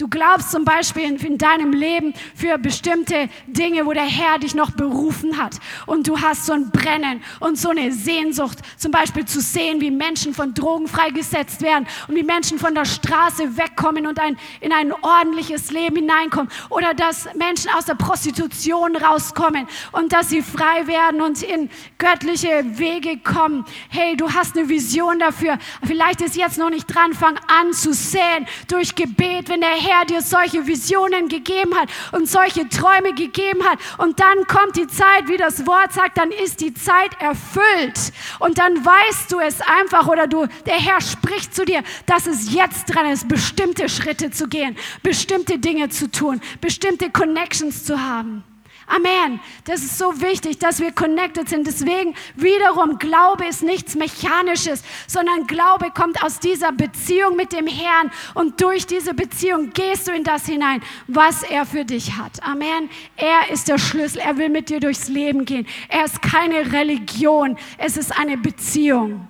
[0.00, 4.54] Du glaubst zum Beispiel in, in, deinem Leben für bestimmte Dinge, wo der Herr dich
[4.54, 5.56] noch berufen hat.
[5.84, 9.90] Und du hast so ein Brennen und so eine Sehnsucht, zum Beispiel zu sehen, wie
[9.90, 14.72] Menschen von Drogen freigesetzt werden und wie Menschen von der Straße wegkommen und ein, in
[14.72, 16.50] ein ordentliches Leben hineinkommen.
[16.70, 22.64] Oder dass Menschen aus der Prostitution rauskommen und dass sie frei werden und in göttliche
[22.78, 23.66] Wege kommen.
[23.90, 25.58] Hey, du hast eine Vision dafür.
[25.86, 27.12] Vielleicht ist jetzt noch nicht dran.
[27.12, 31.88] Fang an zu säen durch Gebet, wenn der Herr Herr dir solche Visionen gegeben hat
[32.12, 33.78] und solche Träume gegeben hat.
[33.98, 38.12] Und dann kommt die Zeit, wie das Wort sagt, dann ist die Zeit erfüllt.
[38.38, 42.52] Und dann weißt du es einfach oder du, der Herr spricht zu dir, dass es
[42.52, 48.44] jetzt dran ist, bestimmte Schritte zu gehen, bestimmte Dinge zu tun, bestimmte Connections zu haben.
[48.90, 49.38] Amen.
[49.64, 51.64] Das ist so wichtig, dass wir connected sind.
[51.64, 58.10] Deswegen wiederum, Glaube ist nichts Mechanisches, sondern Glaube kommt aus dieser Beziehung mit dem Herrn
[58.34, 62.42] und durch diese Beziehung gehst du in das hinein, was er für dich hat.
[62.42, 62.90] Amen.
[63.16, 64.20] Er ist der Schlüssel.
[64.20, 65.68] Er will mit dir durchs Leben gehen.
[65.88, 67.56] Er ist keine Religion.
[67.78, 69.28] Es ist eine Beziehung.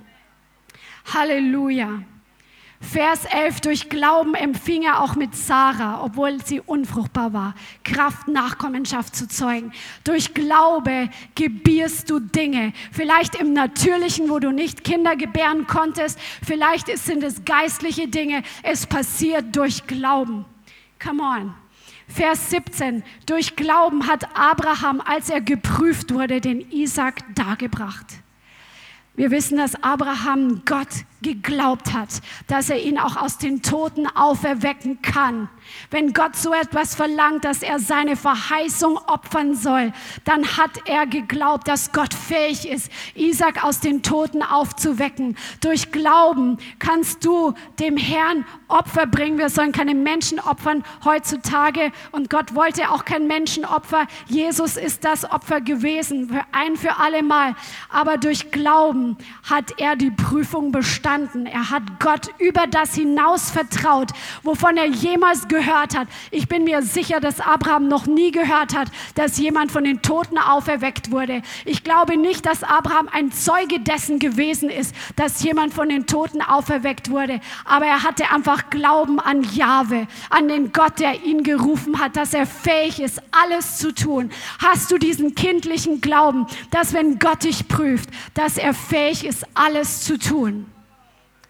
[1.13, 2.03] Halleluja.
[2.83, 7.55] Vers 11, durch Glauben empfing er auch mit Sarah, obwohl sie unfruchtbar war,
[7.85, 9.73] Kraft, Nachkommenschaft zu zeugen.
[10.03, 16.87] Durch Glaube gebierst du Dinge, vielleicht im Natürlichen, wo du nicht Kinder gebären konntest, vielleicht
[16.99, 20.47] sind es geistliche Dinge, es passiert durch Glauben.
[21.03, 21.55] Come on.
[22.09, 23.05] Vers 17.
[23.27, 28.07] Durch Glauben hat Abraham, als er geprüft wurde, den Isaac dargebracht.
[29.21, 30.89] Wir wissen, dass Abraham Gott
[31.23, 32.09] geglaubt hat,
[32.47, 35.51] dass er ihn auch aus den Toten auferwecken kann.
[35.91, 39.93] Wenn Gott so etwas verlangt, dass er seine Verheißung opfern soll,
[40.25, 45.37] dann hat er geglaubt, dass Gott fähig ist, Isaac aus den Toten aufzuwecken.
[45.61, 49.39] Durch Glauben kannst du dem Herrn Opfer bringen.
[49.39, 54.07] Wir sollen keine Menschen opfern heutzutage und Gott wollte auch kein Menschenopfer.
[54.29, 57.55] Jesus ist das Opfer gewesen, ein für alle Mal.
[57.91, 59.10] Aber durch Glauben
[59.43, 61.47] hat er die Prüfung bestanden.
[61.47, 64.11] Er hat Gott über das hinaus vertraut,
[64.43, 66.09] wovon er jemals gehört hat.
[66.31, 70.39] Ich bin mir sicher, dass Abraham noch nie gehört hat, dass jemand von den Toten
[70.39, 71.43] auferweckt wurde.
[71.65, 76.43] Ich glaube nicht, dass Abraham ein Zeuge dessen gewesen ist, dass jemand von den Toten
[76.43, 77.41] auferweckt wurde.
[77.65, 82.35] Aber er hatte einfach Glauben an Jahwe, an den Gott, der ihn gerufen hat, dass
[82.35, 84.31] er fähig ist, alles zu tun.
[84.59, 90.03] Hast du diesen kindlichen Glauben, dass wenn Gott dich prüft, dass er fähig ist, alles
[90.03, 90.67] zu tun?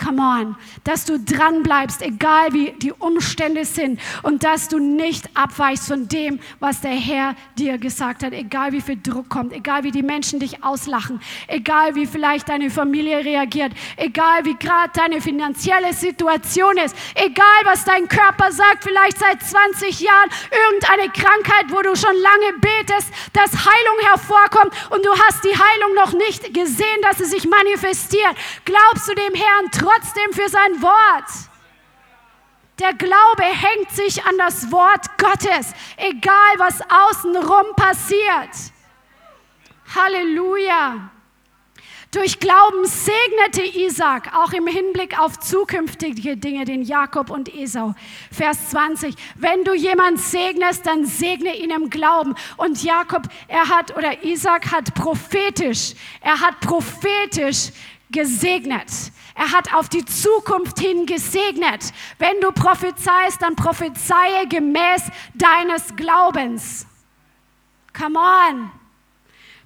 [0.02, 5.28] Come on, dass du dran bleibst, egal wie die Umstände sind und dass du nicht
[5.34, 9.84] abweichst von dem, was der Herr dir gesagt hat, egal wie viel Druck kommt, egal
[9.84, 15.20] wie die Menschen dich auslachen, egal wie vielleicht deine Familie reagiert, egal wie gerade deine
[15.20, 21.82] finanzielle Situation ist, egal was dein Körper sagt, vielleicht seit 20 Jahren irgendeine Krankheit, wo
[21.82, 27.02] du schon lange betest, dass Heilung hervorkommt und du hast die Heilung noch nicht gesehen,
[27.02, 28.34] dass sie sich manifestiert.
[28.64, 29.89] Glaubst du dem Herrn trotzdem?
[29.90, 31.30] Trotzdem für sein Wort.
[32.78, 38.72] Der Glaube hängt sich an das Wort Gottes, egal was außenrum passiert.
[39.94, 41.10] Halleluja.
[42.12, 47.94] Durch Glauben segnete Isaac auch im Hinblick auf zukünftige Dinge den Jakob und Esau.
[48.32, 49.14] Vers 20.
[49.36, 52.34] Wenn du jemand segnest, dann segne ihn im Glauben.
[52.56, 57.70] Und Jakob, er hat, oder Isaac hat prophetisch, er hat prophetisch
[58.10, 58.90] gesegnet.
[59.34, 61.92] Er hat auf die Zukunft hin gesegnet.
[62.18, 65.02] Wenn du prophezeist, dann prophezeie gemäß
[65.34, 66.86] deines Glaubens.
[67.96, 68.70] Come on.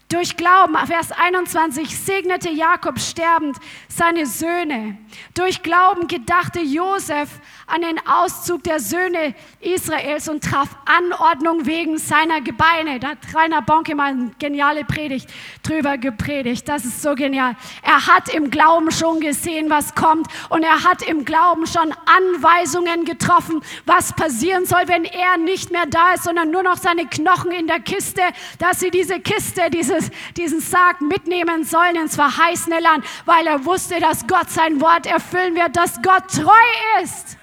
[0.09, 3.57] Durch Glauben, Vers 21, segnete Jakob sterbend
[3.89, 4.99] seine Söhne.
[5.33, 7.31] Durch Glauben gedachte Josef
[7.67, 13.01] an den Auszug der Söhne Israels und traf Anordnung wegen seiner Gebeine.
[13.01, 15.29] Da hat Rainer Bonke mal eine geniale Predigt
[15.63, 16.69] drüber gepredigt.
[16.69, 17.57] Das ist so genial.
[17.83, 23.05] Er hat im Glauben schon gesehen, was kommt und er hat im Glauben schon Anweisungen
[23.05, 27.53] getroffen, was passieren soll, wenn er nicht mehr da ist, sondern nur noch seine Knochen
[27.53, 28.23] in der Kiste,
[28.59, 34.01] dass sie diese Kiste, dieses, diesen Sarg mitnehmen sollen ins verheißene Land, weil er wusste,
[34.01, 37.39] dass Gott sein Wort erfüllen wird, dass Gott treu ist.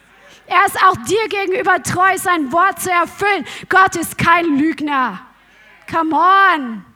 [0.51, 3.45] Er ist auch dir gegenüber treu, sein Wort zu erfüllen.
[3.69, 5.21] Gott ist kein Lügner.
[5.89, 6.90] Come on.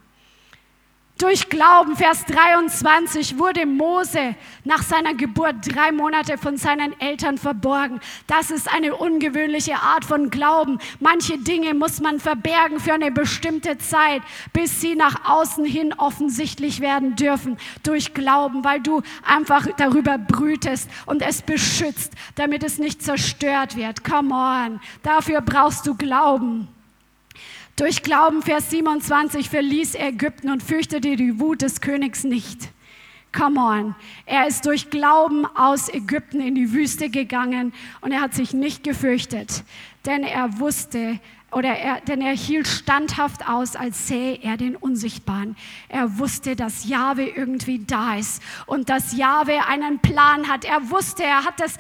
[1.18, 4.36] Durch Glauben, Vers 23, wurde Mose
[4.66, 8.02] nach seiner Geburt drei Monate von seinen Eltern verborgen.
[8.28, 10.78] Das ist eine ungewöhnliche Art von Glauben.
[11.00, 16.82] Manche Dinge muss man verbergen für eine bestimmte Zeit, bis sie nach außen hin offensichtlich
[16.82, 17.56] werden dürfen.
[17.84, 24.04] Durch Glauben, weil du einfach darüber brütest und es beschützt, damit es nicht zerstört wird.
[24.04, 24.82] Come on.
[25.02, 26.75] Dafür brauchst du Glauben.
[27.78, 32.70] Durch Glauben, Vers 27, verließ er Ägypten und fürchtete die Wut des Königs nicht.
[33.34, 33.96] Come on.
[34.26, 38.86] Er ist durch Glauben aus Ägypten in die Wüste gegangen und er hat sich nicht
[38.86, 39.66] gefürchtet,
[40.06, 41.20] denn er wusste,
[41.56, 45.56] oder er, denn er hielt standhaft aus, als sähe er den Unsichtbaren.
[45.88, 50.66] Er wusste, dass Jahwe irgendwie da ist und dass Jahwe einen Plan hat.
[50.66, 51.78] Er wusste, er hat das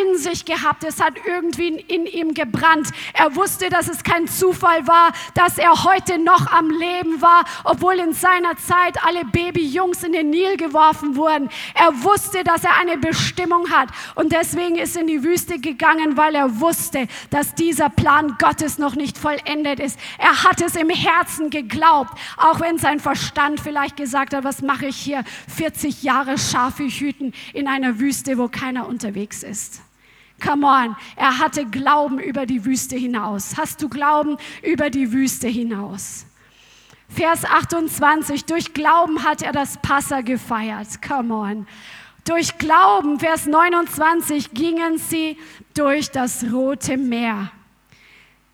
[0.00, 0.84] in sich gehabt.
[0.84, 2.90] Es hat irgendwie in ihm gebrannt.
[3.12, 7.94] Er wusste, dass es kein Zufall war, dass er heute noch am Leben war, obwohl
[7.94, 11.48] in seiner Zeit alle Babyjungs in den Nil geworfen wurden.
[11.74, 16.16] Er wusste, dass er eine Bestimmung hat und deswegen ist er in die Wüste gegangen,
[16.16, 19.98] weil er wusste, dass dieser Plan Gottes noch nicht nicht vollendet ist.
[20.18, 24.86] Er hat es im Herzen geglaubt, auch wenn sein Verstand vielleicht gesagt hat, was mache
[24.86, 29.80] ich hier 40 Jahre Schafe hüten in einer Wüste, wo keiner unterwegs ist.
[30.44, 33.56] Come on, er hatte Glauben über die Wüste hinaus.
[33.56, 36.26] Hast du Glauben über die Wüste hinaus?
[37.08, 41.00] Vers 28, durch Glauben hat er das Passa gefeiert.
[41.02, 41.66] Come on.
[42.24, 45.38] Durch Glauben, Vers 29, gingen sie
[45.74, 47.50] durch das Rote Meer.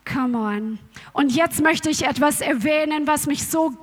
[0.05, 0.79] Come on.
[1.13, 3.73] Und jetzt möchte ich etwas erwähnen, was mich so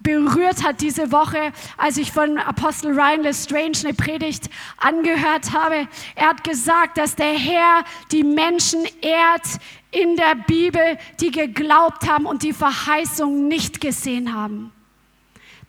[0.00, 5.88] berührt hat diese Woche, als ich von Apostel Ryan Lestrange eine Predigt angehört habe.
[6.14, 9.58] Er hat gesagt, dass der Herr die Menschen ehrt
[9.90, 14.72] in der Bibel, die geglaubt haben und die Verheißung nicht gesehen haben.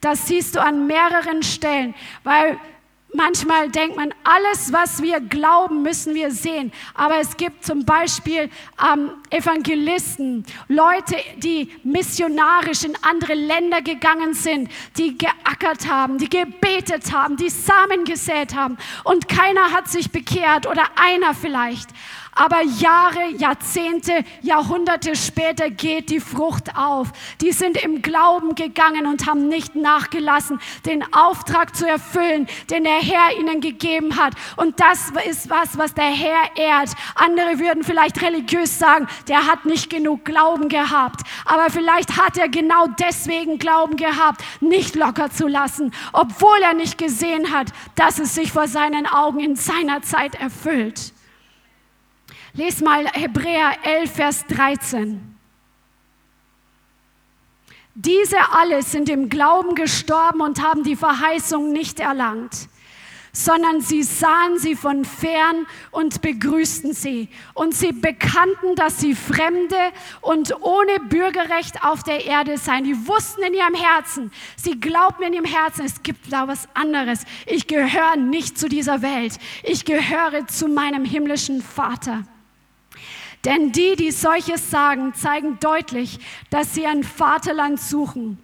[0.01, 2.60] Das siehst du an mehreren Stellen, weil
[3.14, 6.74] Manchmal denkt man, alles, was wir glauben, müssen wir sehen.
[6.93, 8.49] Aber es gibt zum Beispiel
[8.86, 17.14] ähm, Evangelisten, Leute, die missionarisch in andere Länder gegangen sind, die geackert haben, die gebetet
[17.14, 18.78] haben, die Samen gesät haben.
[19.05, 21.89] Und keiner hat sich bekehrt oder einer vielleicht.
[22.38, 27.08] Aber Jahre, Jahrzehnte, Jahrhunderte später geht die Frucht auf.
[27.42, 33.02] Die sind im Glauben gegangen und haben nicht nachgelassen, den Auftrag zu erfüllen, den der
[33.02, 34.34] Herr ihnen gegeben hat.
[34.56, 36.92] Und das ist was, was der Herr ehrt.
[37.16, 41.22] Andere würden vielleicht religiös sagen, der hat nicht genug Glauben gehabt.
[41.46, 47.00] Aber vielleicht hat er genau deswegen Glauben gehabt, nicht locker zu lassen, obwohl er nicht
[47.00, 51.16] gesehen hat, dass es sich vor seinen Augen in seiner Zeit erfüllt.
[52.58, 55.38] Les mal Hebräer 11, Vers 13.
[57.93, 62.68] Diese alle sind im Glauben gestorben und haben die Verheißung nicht erlangt,
[63.32, 67.30] sondern sie sahen sie von fern und begrüßten sie.
[67.53, 69.78] Und sie bekannten, dass sie Fremde
[70.22, 72.86] und ohne Bürgerrecht auf der Erde seien.
[72.86, 77.24] Die wussten in ihrem Herzen, sie glaubten in ihrem Herzen, es gibt da was anderes.
[77.45, 79.38] Ich gehöre nicht zu dieser Welt.
[79.62, 82.24] Ich gehöre zu meinem himmlischen Vater.
[83.48, 86.20] Denn die, die solches sagen, zeigen deutlich,
[86.50, 88.38] dass sie ein Vaterland suchen.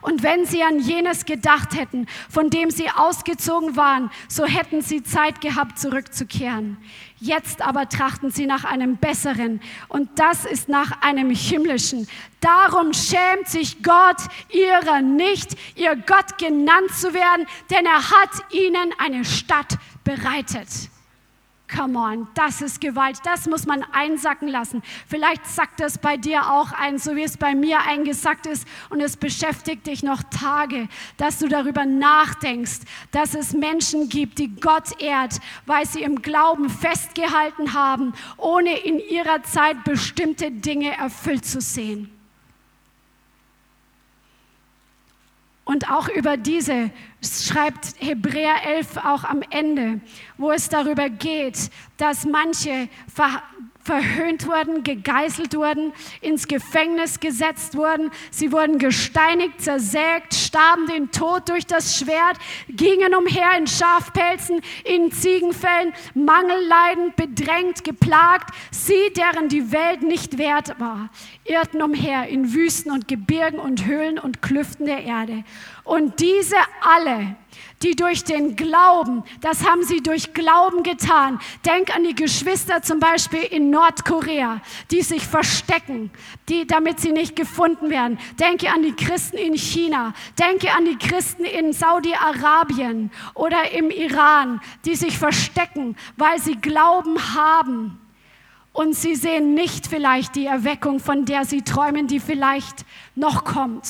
[0.00, 5.02] Und wenn sie an jenes gedacht hätten, von dem sie ausgezogen waren, so hätten sie
[5.02, 6.78] Zeit gehabt, zurückzukehren.
[7.18, 12.08] Jetzt aber trachten sie nach einem besseren und das ist nach einem himmlischen.
[12.40, 18.90] Darum schämt sich Gott ihrer nicht, ihr Gott genannt zu werden, denn er hat ihnen
[18.96, 20.68] eine Stadt bereitet.
[21.74, 24.80] Come on, das ist Gewalt, das muss man einsacken lassen.
[25.08, 29.00] Vielleicht sackt es bei dir auch ein, so wie es bei mir eingesackt ist und
[29.00, 35.00] es beschäftigt dich noch Tage, dass du darüber nachdenkst, dass es Menschen gibt, die Gott
[35.00, 41.60] ehrt, weil sie im Glauben festgehalten haben, ohne in ihrer Zeit bestimmte Dinge erfüllt zu
[41.60, 42.10] sehen.
[45.64, 46.90] Und auch über diese
[47.24, 50.00] schreibt Hebräer 11 auch am Ende,
[50.36, 52.88] wo es darüber geht, dass manche
[53.84, 58.10] verhöhnt wurden, gegeißelt wurden, ins Gefängnis gesetzt wurden.
[58.30, 65.12] Sie wurden gesteinigt, zersägt, starben den Tod durch das Schwert, gingen umher in Schafpelzen, in
[65.12, 68.54] Ziegenfällen, Mangelleiden, bedrängt, geplagt.
[68.70, 71.10] Sie, deren die Welt nicht wert war,
[71.44, 75.44] irrten umher in Wüsten und Gebirgen und Höhlen und Klüften der Erde.
[75.84, 77.36] Und diese alle,
[77.82, 81.38] die durch den Glauben, das haben sie durch Glauben getan.
[81.66, 86.10] Denk an die Geschwister zum Beispiel in Nordkorea, die sich verstecken,
[86.48, 88.18] die, damit sie nicht gefunden werden.
[88.40, 90.14] Denke an die Christen in China.
[90.38, 97.34] Denke an die Christen in Saudi-Arabien oder im Iran, die sich verstecken, weil sie Glauben
[97.34, 98.00] haben.
[98.72, 102.84] Und sie sehen nicht vielleicht die Erweckung, von der sie träumen, die vielleicht
[103.14, 103.86] noch kommt.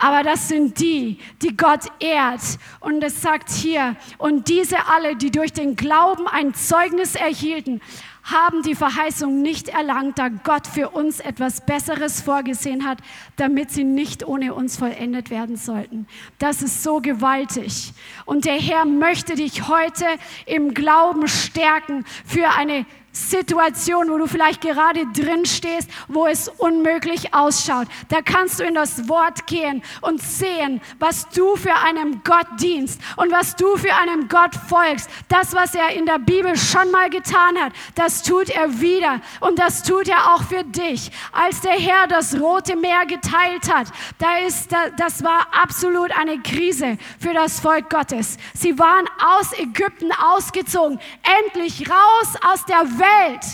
[0.00, 2.40] Aber das sind die, die Gott ehrt.
[2.80, 7.82] Und es sagt hier, und diese alle, die durch den Glauben ein Zeugnis erhielten,
[8.22, 12.98] haben die Verheißung nicht erlangt, da Gott für uns etwas Besseres vorgesehen hat,
[13.36, 16.06] damit sie nicht ohne uns vollendet werden sollten.
[16.38, 17.92] Das ist so gewaltig.
[18.24, 20.06] Und der Herr möchte dich heute
[20.46, 27.34] im Glauben stärken für eine Situation, wo du vielleicht gerade drin stehst, wo es unmöglich
[27.34, 27.88] ausschaut.
[28.08, 33.00] Da kannst du in das Wort gehen und sehen, was du für einem Gott dienst
[33.16, 35.10] und was du für einem Gott folgst.
[35.28, 39.58] Das, was er in der Bibel schon mal getan hat, das tut er wieder und
[39.58, 41.10] das tut er auch für dich.
[41.32, 43.88] Als der Herr das Rote Meer geteilt hat,
[44.18, 48.36] da ist, das war absolut eine Krise für das Volk Gottes.
[48.54, 51.00] Sie waren aus Ägypten ausgezogen,
[51.44, 53.44] endlich raus aus der Welt.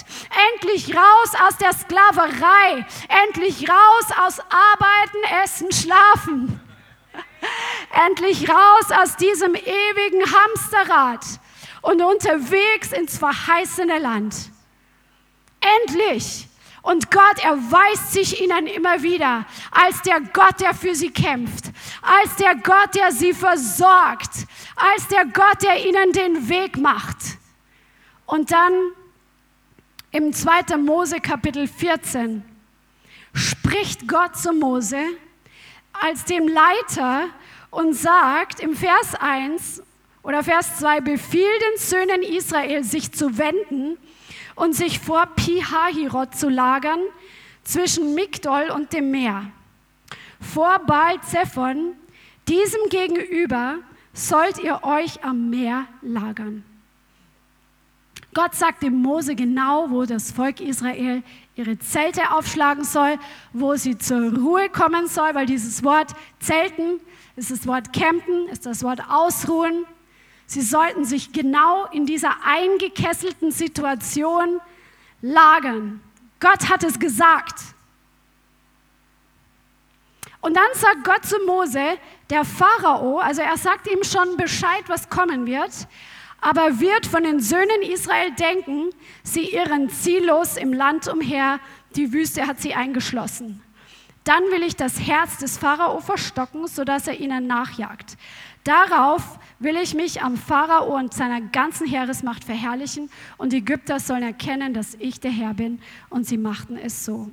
[0.53, 2.87] Endlich raus aus der Sklaverei.
[3.27, 6.61] Endlich raus aus Arbeiten, Essen, Schlafen.
[8.07, 11.25] Endlich raus aus diesem ewigen Hamsterrad
[11.83, 14.35] und unterwegs ins verheißene Land.
[15.85, 16.49] Endlich.
[16.83, 21.65] Und Gott erweist sich ihnen immer wieder als der Gott, der für sie kämpft,
[22.01, 27.17] als der Gott, der sie versorgt, als der Gott, der ihnen den Weg macht.
[28.25, 28.73] Und dann
[30.17, 30.79] im 2.
[30.79, 32.43] Mose Kapitel 14
[33.35, 34.97] spricht Gott zu Mose
[35.93, 37.27] als dem Leiter
[37.71, 39.83] und sagt im Vers 1
[40.23, 43.99] oder Vers 2, befiehl den Söhnen Israel, sich zu wenden
[44.55, 47.01] und sich vor Pihahirot zu lagern,
[47.63, 49.51] zwischen Migdol und dem Meer.
[50.41, 51.93] Vor Baal Zephon,
[52.49, 53.81] diesem gegenüber,
[54.15, 56.65] sollt ihr euch am Meer lagern.
[58.37, 61.23] Gott sagt dem Mose genau, wo das Volk Israel
[61.55, 63.19] ihre Zelte aufschlagen soll,
[63.55, 67.01] wo sie zur Ruhe kommen soll, weil dieses Wort Zelten
[67.37, 69.87] ist das Wort Campen, ist das Wort Ausruhen.
[70.45, 74.61] Sie sollten sich genau in dieser eingekesselten Situation
[75.23, 76.03] lagern.
[76.39, 77.59] Gott hat es gesagt.
[80.43, 81.97] Und dann sagt Gott zu Mose,
[82.29, 85.89] der Pharao, also er sagt ihm schon Bescheid, was kommen wird,
[86.47, 88.91] aber wird von den Söhnen Israel denken,
[89.25, 91.59] sie irren ziellos im Land umher,
[91.97, 93.61] die Wüste hat sie eingeschlossen.
[94.23, 98.17] Dann will ich das Herz des Pharao verstocken, sodass er ihnen nachjagt.
[98.63, 104.23] Darauf will ich mich am Pharao und seiner ganzen Heeresmacht verherrlichen und die Ägypter sollen
[104.23, 105.81] erkennen, dass ich der Herr bin
[106.11, 107.29] und sie machten es so.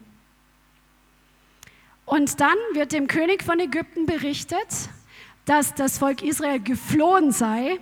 [2.06, 4.90] Und dann wird dem König von Ägypten berichtet,
[5.46, 7.80] dass das Volk Israel geflohen sei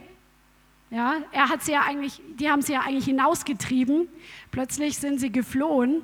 [0.91, 4.09] ja, er hat sie ja eigentlich, die haben sie ja eigentlich hinausgetrieben.
[4.51, 6.03] Plötzlich sind sie geflohen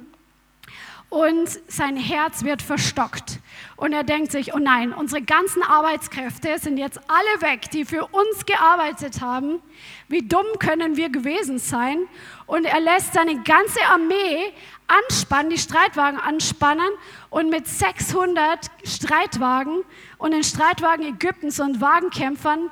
[1.09, 3.39] und sein Herz wird verstockt.
[3.75, 8.05] Und er denkt sich, oh nein, unsere ganzen Arbeitskräfte sind jetzt alle weg, die für
[8.07, 9.61] uns gearbeitet haben.
[10.07, 12.07] Wie dumm können wir gewesen sein?
[12.45, 14.53] Und er lässt seine ganze Armee
[14.87, 16.89] anspannen, die Streitwagen anspannen
[17.29, 19.83] und mit 600 Streitwagen
[20.17, 22.71] und den Streitwagen Ägyptens und Wagenkämpfern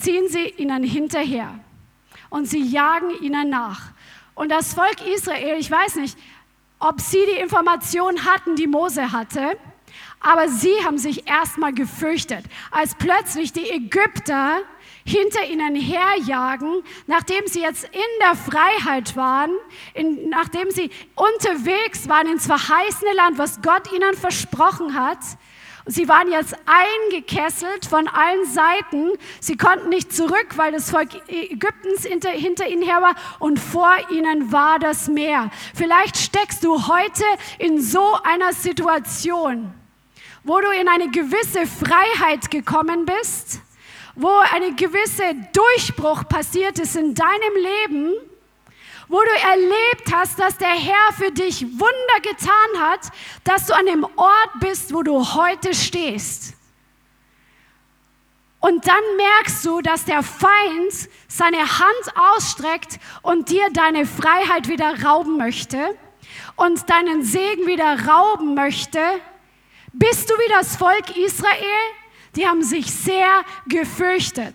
[0.00, 1.58] ziehen sie ihnen hinterher
[2.28, 3.92] und sie jagen ihnen nach.
[4.34, 6.16] Und das Volk Israel, ich weiß nicht,
[6.78, 9.58] ob sie die Information hatten, die Mose hatte,
[10.20, 14.60] aber sie haben sich erstmal gefürchtet, als plötzlich die Ägypter
[15.04, 19.50] hinter ihnen herjagen, nachdem sie jetzt in der Freiheit waren,
[19.94, 25.18] in, nachdem sie unterwegs waren ins verheißene Land, was Gott ihnen versprochen hat.
[25.90, 29.10] Sie waren jetzt eingekesselt von allen Seiten.
[29.40, 33.92] Sie konnten nicht zurück, weil das Volk Ägyptens hinter, hinter ihnen her war und vor
[34.08, 35.50] ihnen war das Meer.
[35.74, 37.24] Vielleicht steckst du heute
[37.58, 39.72] in so einer Situation,
[40.44, 43.60] wo du in eine gewisse Freiheit gekommen bist,
[44.14, 47.54] wo eine gewisse Durchbruch passiert ist in deinem
[47.88, 48.14] Leben
[49.10, 53.10] wo du erlebt hast, dass der Herr für dich Wunder getan hat,
[53.42, 56.54] dass du an dem Ort bist, wo du heute stehst.
[58.60, 65.02] Und dann merkst du, dass der Feind seine Hand ausstreckt und dir deine Freiheit wieder
[65.02, 65.98] rauben möchte
[66.54, 69.00] und deinen Segen wieder rauben möchte.
[69.92, 71.56] Bist du wie das Volk Israel?
[72.36, 74.54] Die haben sich sehr gefürchtet.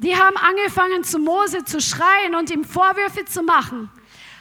[0.00, 3.90] Die haben angefangen zu Mose zu schreien und ihm Vorwürfe zu machen.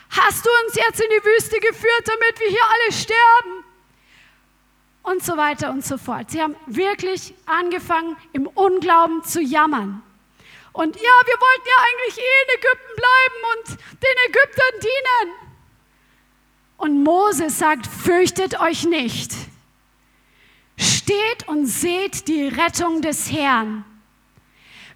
[0.10, 3.66] Hast du uns jetzt in die Wüste geführt, damit wir hier alle sterben?
[5.03, 6.32] Und so weiter und so fort.
[6.32, 10.01] Sie haben wirklich angefangen, im Unglauben zu jammern.
[10.72, 15.49] Und ja, wir wollten ja eigentlich eh in Ägypten bleiben und den Ägyptern dienen.
[16.78, 19.34] Und Mose sagt, fürchtet euch nicht.
[20.78, 23.84] Steht und seht die Rettung des Herrn.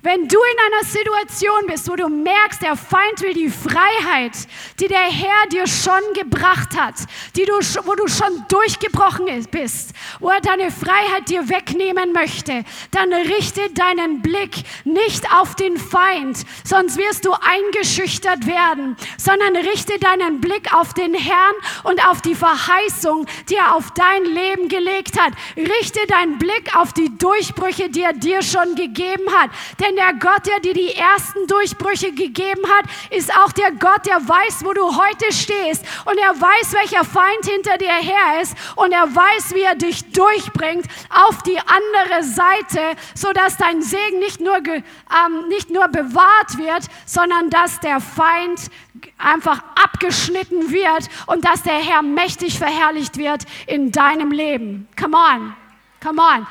[0.06, 4.34] Wenn du in einer Situation bist, wo du merkst, der Feind will die Freiheit,
[4.78, 6.96] die der Herr dir schon gebracht hat,
[7.38, 7.54] die du,
[7.86, 14.22] wo du schon durchgebrochen bist, wo er deine Freiheit dir wegnehmen möchte, dann richte deinen
[14.22, 20.94] Blick nicht auf den Feind, sonst wirst du eingeschüchtert werden, sondern richte deinen Blick auf
[20.94, 25.32] den Herrn und auf die Verheißung, die er auf dein Leben gelegt hat.
[25.56, 29.50] Richte deinen Blick auf die Durchbrüche, die er dir schon gegeben hat.
[29.80, 34.06] Denn denn der Gott, der dir die ersten Durchbrüche gegeben hat, ist auch der Gott,
[34.06, 35.86] der weiß, wo du heute stehst.
[36.06, 38.56] Und er weiß, welcher Feind hinter dir her ist.
[38.76, 44.40] Und er weiß, wie er dich durchbringt auf die andere Seite, sodass dein Segen nicht
[44.40, 48.70] nur, ähm, nicht nur bewahrt wird, sondern dass der Feind
[49.18, 54.88] einfach abgeschnitten wird und dass der Herr mächtig verherrlicht wird in deinem Leben.
[55.00, 55.56] Come on,
[56.02, 56.48] come on.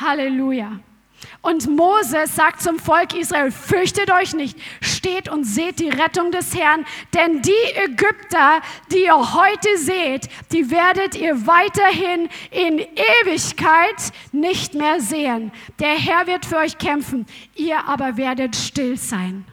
[0.00, 0.80] Halleluja.
[1.42, 6.54] Und Moses sagt zum Volk Israel, fürchtet euch nicht, steht und seht die Rettung des
[6.54, 6.84] Herrn,
[7.14, 8.60] denn die Ägypter,
[8.92, 12.78] die ihr heute seht, die werdet ihr weiterhin in
[13.24, 15.50] Ewigkeit nicht mehr sehen.
[15.78, 19.46] Der Herr wird für euch kämpfen, ihr aber werdet still sein.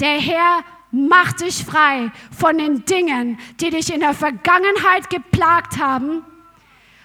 [0.00, 0.64] Der Herr
[0.94, 6.22] Mach dich frei von den Dingen, die dich in der Vergangenheit geplagt haben.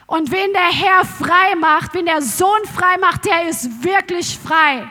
[0.07, 4.89] Und wen der Herr frei macht, wen der Sohn frei macht, der ist wirklich frei.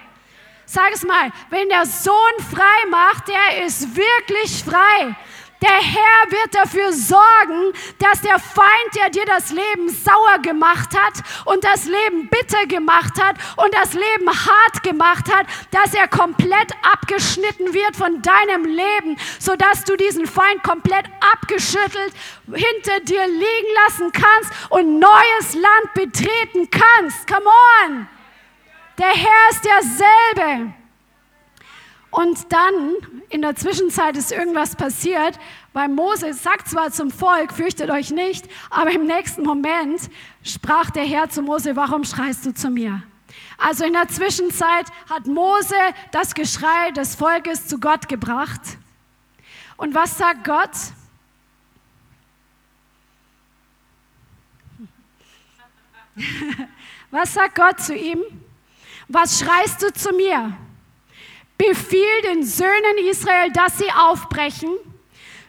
[0.66, 2.14] Sag es mal, wenn der Sohn
[2.50, 5.16] frei macht, der ist wirklich frei.
[5.62, 11.14] Der Herr wird dafür sorgen, dass der Feind, der dir das Leben sauer gemacht hat
[11.46, 16.72] und das Leben bitter gemacht hat und das Leben hart gemacht hat, dass er komplett
[16.82, 22.12] abgeschnitten wird von deinem Leben, sodass du diesen Feind komplett abgeschüttelt
[22.52, 27.26] hinter dir liegen lassen kannst und neues Land betreten kannst.
[27.26, 27.46] Come
[27.84, 28.08] on!
[28.98, 30.74] Der Herr ist derselbe.
[32.16, 32.94] Und dann,
[33.28, 35.38] in der Zwischenzeit ist irgendwas passiert,
[35.74, 40.00] weil Mose sagt zwar zum Volk, fürchtet euch nicht, aber im nächsten Moment
[40.42, 43.02] sprach der Herr zu Mose, warum schreist du zu mir?
[43.58, 45.74] Also in der Zwischenzeit hat Mose
[46.10, 48.62] das Geschrei des Volkes zu Gott gebracht.
[49.76, 50.70] Und was sagt Gott?
[57.10, 58.22] Was sagt Gott zu ihm?
[59.06, 60.56] Was schreist du zu mir?
[61.58, 64.70] Befiehl den Söhnen Israel, dass sie aufbrechen.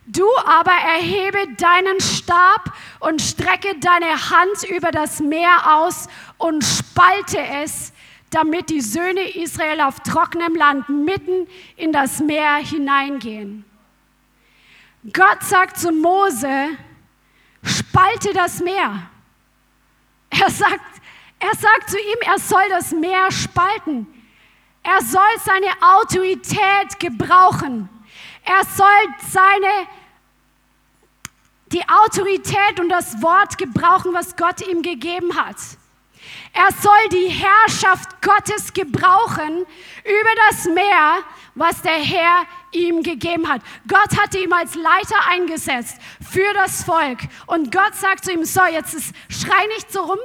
[0.05, 7.39] Du aber erhebe deinen Stab und strecke deine Hand über das Meer aus und spalte
[7.39, 7.91] es,
[8.29, 13.65] damit die Söhne Israel auf trockenem Land mitten in das Meer hineingehen.
[15.11, 16.69] Gott sagt zu Mose,
[17.63, 19.09] spalte das Meer.
[20.29, 21.01] Er sagt,
[21.39, 24.07] er sagt zu ihm, er soll das Meer spalten.
[24.87, 27.89] Er soll seine Autorität gebrauchen.
[28.45, 28.87] Er soll
[29.29, 29.87] seine
[31.73, 35.57] die Autorität und das Wort gebrauchen, was Gott ihm gegeben hat.
[36.53, 39.65] Er soll die Herrschaft Gottes gebrauchen
[40.05, 41.17] über das Meer,
[41.55, 43.61] was der Herr ihm gegeben hat.
[43.89, 45.97] Gott hatte ihn als Leiter eingesetzt
[46.31, 47.19] für das Volk.
[47.47, 50.19] Und Gott sagt zu ihm, so, jetzt ist, schrei nicht so rum,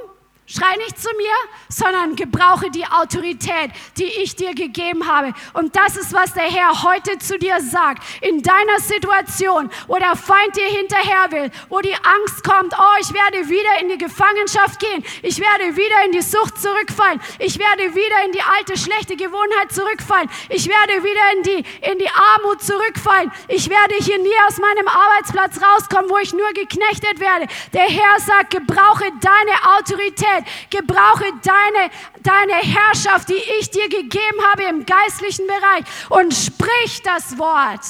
[0.45, 1.33] Schrei nicht zu mir,
[1.69, 5.33] sondern gebrauche die Autorität, die ich dir gegeben habe.
[5.53, 8.03] Und das ist, was der Herr heute zu dir sagt.
[8.19, 13.13] In deiner Situation, wo der Feind dir hinterher will, wo die Angst kommt, oh, ich
[13.13, 17.95] werde wieder in die Gefangenschaft gehen, ich werde wieder in die Sucht zurückfallen, ich werde
[17.95, 22.61] wieder in die alte schlechte Gewohnheit zurückfallen, ich werde wieder in die, in die Armut
[22.61, 27.47] zurückfallen, ich werde hier nie aus meinem Arbeitsplatz rauskommen, wo ich nur geknechtet werde.
[27.71, 30.45] Der Herr sagt, gebrauche deine Autorität Autorität.
[30.69, 37.37] Gebrauche deine, deine Herrschaft, die ich dir gegeben habe im geistlichen Bereich und sprich das
[37.37, 37.85] Wort.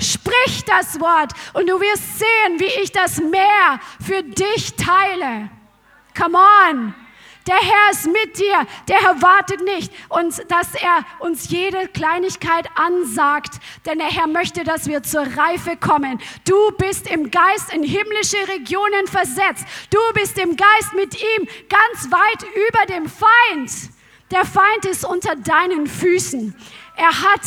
[0.00, 5.50] Sprich das Wort und du wirst sehen, wie ich das Meer für dich teile.
[6.16, 6.94] Come on.
[7.46, 8.66] Der Herr ist mit dir.
[8.88, 14.64] Der Herr wartet nicht, und dass er uns jede Kleinigkeit ansagt, denn der Herr möchte,
[14.64, 16.20] dass wir zur Reife kommen.
[16.46, 19.66] Du bist im Geist in himmlische Regionen versetzt.
[19.90, 23.90] Du bist im Geist mit ihm ganz weit über dem Feind.
[24.30, 26.56] Der Feind ist unter deinen Füßen.
[26.96, 27.42] Er hat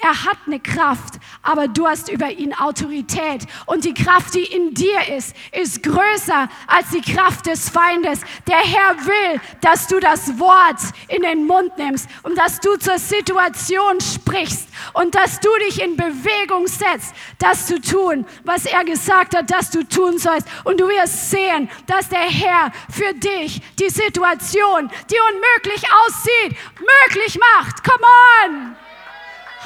[0.00, 3.46] er hat eine Kraft, aber du hast über ihn Autorität.
[3.66, 8.20] Und die Kraft, die in dir ist, ist größer als die Kraft des Feindes.
[8.46, 12.98] Der Herr will, dass du das Wort in den Mund nimmst und dass du zur
[12.98, 19.36] Situation sprichst und dass du dich in Bewegung setzt, das zu tun, was er gesagt
[19.36, 20.48] hat, dass du tun sollst.
[20.64, 27.38] Und du wirst sehen, dass der Herr für dich die Situation, die unmöglich aussieht, möglich
[27.38, 27.84] macht.
[27.84, 28.04] Come
[28.44, 28.76] on!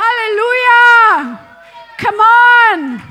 [0.00, 1.38] Halleluja!
[1.98, 3.02] Come on!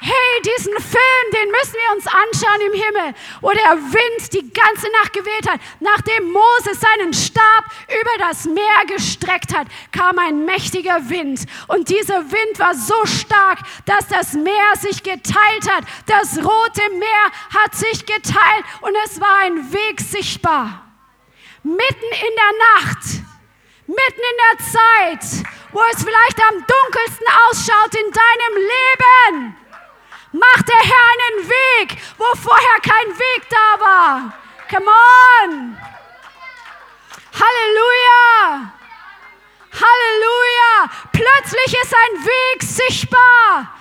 [0.00, 4.86] Hey, diesen Film, den müssen wir uns anschauen im Himmel, wo der Wind die ganze
[4.92, 5.60] Nacht geweht hat.
[5.80, 11.46] Nachdem Mose seinen Stab über das Meer gestreckt hat, kam ein mächtiger Wind.
[11.68, 15.84] Und dieser Wind war so stark, dass das Meer sich geteilt hat.
[16.04, 17.24] Das Rote Meer
[17.62, 20.82] hat sich geteilt und es war ein Weg sichtbar.
[21.62, 23.33] Mitten in der Nacht
[23.86, 29.56] mitten in der Zeit, wo es vielleicht am dunkelsten ausschaut in deinem Leben,
[30.32, 34.32] macht der Herr einen Weg, wo vorher kein Weg da war.
[34.70, 35.76] Come on!
[37.32, 38.72] Halleluja!
[39.72, 40.90] Halleluja!
[41.12, 43.73] Plötzlich ist ein Weg sichtbar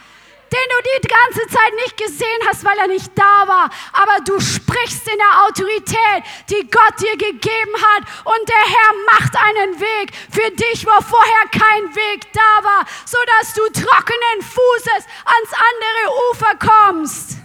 [0.54, 3.70] den du die ganze Zeit nicht gesehen hast, weil er nicht da war.
[3.94, 8.04] Aber du sprichst in der Autorität, die Gott dir gegeben hat.
[8.24, 13.54] Und der Herr macht einen Weg für dich, wo vorher kein Weg da war, sodass
[13.56, 17.38] du trockenen Fußes ans andere Ufer kommst.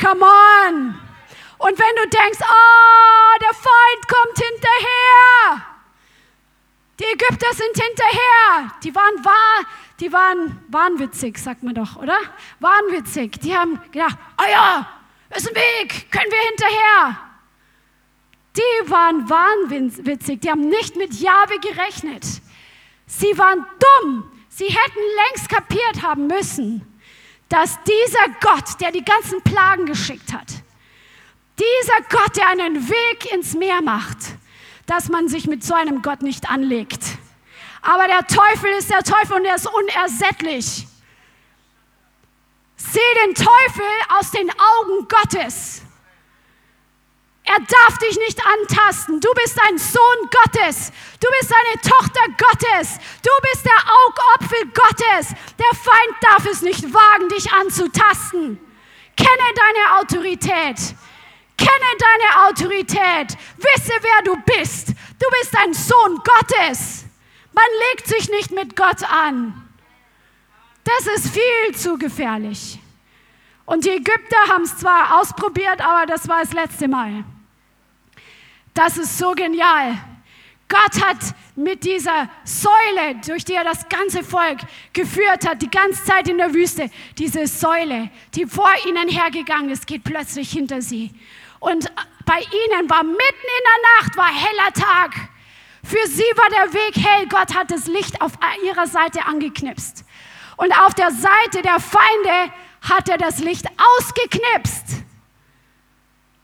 [0.00, 1.00] Come on.
[1.58, 5.66] Und wenn du denkst, oh, der Feind kommt hinterher.
[6.98, 8.72] Die Ägypter sind hinterher.
[8.82, 9.64] Die waren wahr,
[10.02, 12.18] die waren wahnwitzig, sagt man doch, oder?
[12.58, 13.38] Wahnwitzig.
[13.40, 14.88] Die haben gedacht, oh ja,
[15.30, 17.18] ist ein Weg, können wir hinterher.
[18.56, 22.24] Die waren wahnwitzig, die haben nicht mit Jahwe gerechnet.
[23.06, 24.24] Sie waren dumm.
[24.48, 24.98] Sie hätten
[25.28, 26.84] längst kapiert haben müssen,
[27.48, 30.48] dass dieser Gott, der die ganzen Plagen geschickt hat,
[31.58, 34.18] dieser Gott, der einen Weg ins Meer macht,
[34.86, 37.11] dass man sich mit so einem Gott nicht anlegt.
[37.82, 40.86] Aber der Teufel ist der Teufel und er ist unersättlich.
[42.76, 43.84] Sieh den Teufel
[44.18, 45.82] aus den Augen Gottes.
[47.44, 49.20] Er darf dich nicht antasten.
[49.20, 50.92] Du bist ein Sohn Gottes.
[51.20, 52.98] Du bist eine Tochter Gottes.
[53.22, 55.34] Du bist der Augapfel Gottes.
[55.58, 58.60] Der Feind darf es nicht wagen, dich anzutasten.
[59.16, 60.94] Kenne deine Autorität.
[61.58, 63.36] Kenne deine Autorität.
[63.56, 64.88] Wisse, wer du bist.
[64.88, 67.04] Du bist ein Sohn Gottes.
[67.52, 69.68] Man legt sich nicht mit Gott an.
[70.84, 72.78] Das ist viel zu gefährlich.
[73.64, 77.24] Und die Ägypter haben es zwar ausprobiert, aber das war das letzte Mal.
[78.74, 79.98] Das ist so genial.
[80.68, 81.18] Gott hat
[81.54, 84.58] mit dieser Säule, durch die er das ganze Volk
[84.94, 89.86] geführt hat, die ganze Zeit in der Wüste, diese Säule, die vor ihnen hergegangen ist,
[89.86, 91.10] geht plötzlich hinter sie.
[91.60, 91.92] Und
[92.24, 95.28] bei ihnen war mitten in der Nacht, war heller Tag.
[95.84, 97.26] Für sie war der Weg hell.
[97.28, 98.32] Gott hat das Licht auf
[98.64, 100.04] ihrer Seite angeknipst.
[100.56, 102.52] Und auf der Seite der Feinde
[102.82, 103.66] hat er das Licht
[103.96, 105.02] ausgeknipst.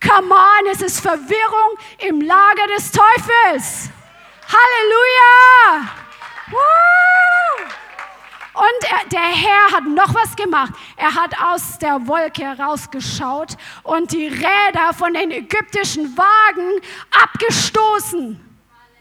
[0.01, 3.91] Come on, es ist Verwirrung im Lager des Teufels.
[4.47, 5.89] Halleluja!
[8.55, 10.73] Und er, der Herr hat noch was gemacht.
[10.97, 16.81] Er hat aus der Wolke herausgeschaut und die Räder von den ägyptischen Wagen
[17.23, 18.48] abgestoßen.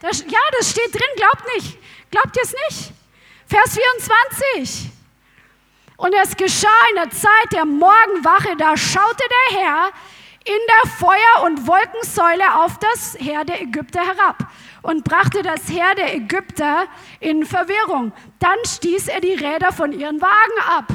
[0.01, 1.77] Das, ja, das steht drin, glaubt nicht.
[2.11, 2.93] Glaubt ihr es nicht?
[3.47, 3.77] Vers
[4.59, 4.91] 24.
[5.97, 9.91] Und es geschah in der Zeit der Morgenwache, da schaute der Herr
[10.45, 14.49] in der Feuer- und Wolkensäule auf das Heer der Ägypter herab
[14.81, 16.87] und brachte das Heer der Ägypter
[17.19, 18.13] in Verwirrung.
[18.39, 20.93] Dann stieß er die Räder von ihren Wagen ab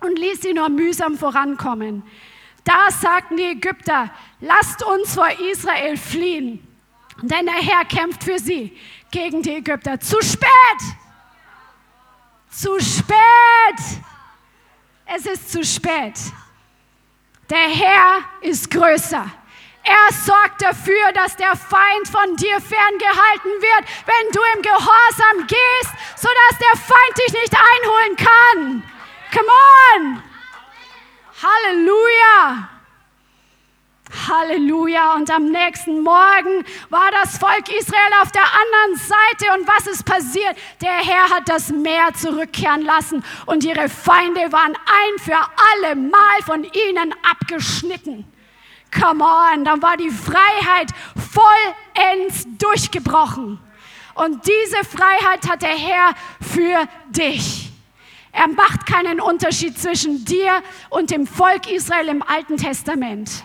[0.00, 2.02] und ließ sie nur mühsam vorankommen.
[2.64, 4.10] Da sagten die Ägypter,
[4.40, 6.73] lasst uns vor Israel fliehen,
[7.28, 8.76] denn der Herr kämpft für sie
[9.10, 9.98] gegen die Ägypter.
[10.00, 10.48] Zu spät!
[12.50, 14.00] Zu spät!
[15.06, 16.14] Es ist zu spät.
[17.50, 19.30] Der Herr ist größer.
[19.84, 25.92] Er sorgt dafür, dass der Feind von dir ferngehalten wird, wenn du im Gehorsam gehst,
[26.16, 28.82] sodass der Feind dich nicht einholen kann.
[29.30, 29.50] Come
[29.94, 30.22] on!
[31.42, 32.73] Halleluja!
[34.28, 35.14] Halleluja.
[35.14, 39.58] Und am nächsten Morgen war das Volk Israel auf der anderen Seite.
[39.58, 40.56] Und was ist passiert?
[40.80, 43.24] Der Herr hat das Meer zurückkehren lassen.
[43.46, 48.24] Und ihre Feinde waren ein für alle Mal von ihnen abgeschnitten.
[48.98, 50.90] Come on, dann war die Freiheit
[51.32, 53.58] vollends durchgebrochen.
[54.14, 57.70] Und diese Freiheit hat der Herr für dich.
[58.30, 63.44] Er macht keinen Unterschied zwischen dir und dem Volk Israel im Alten Testament.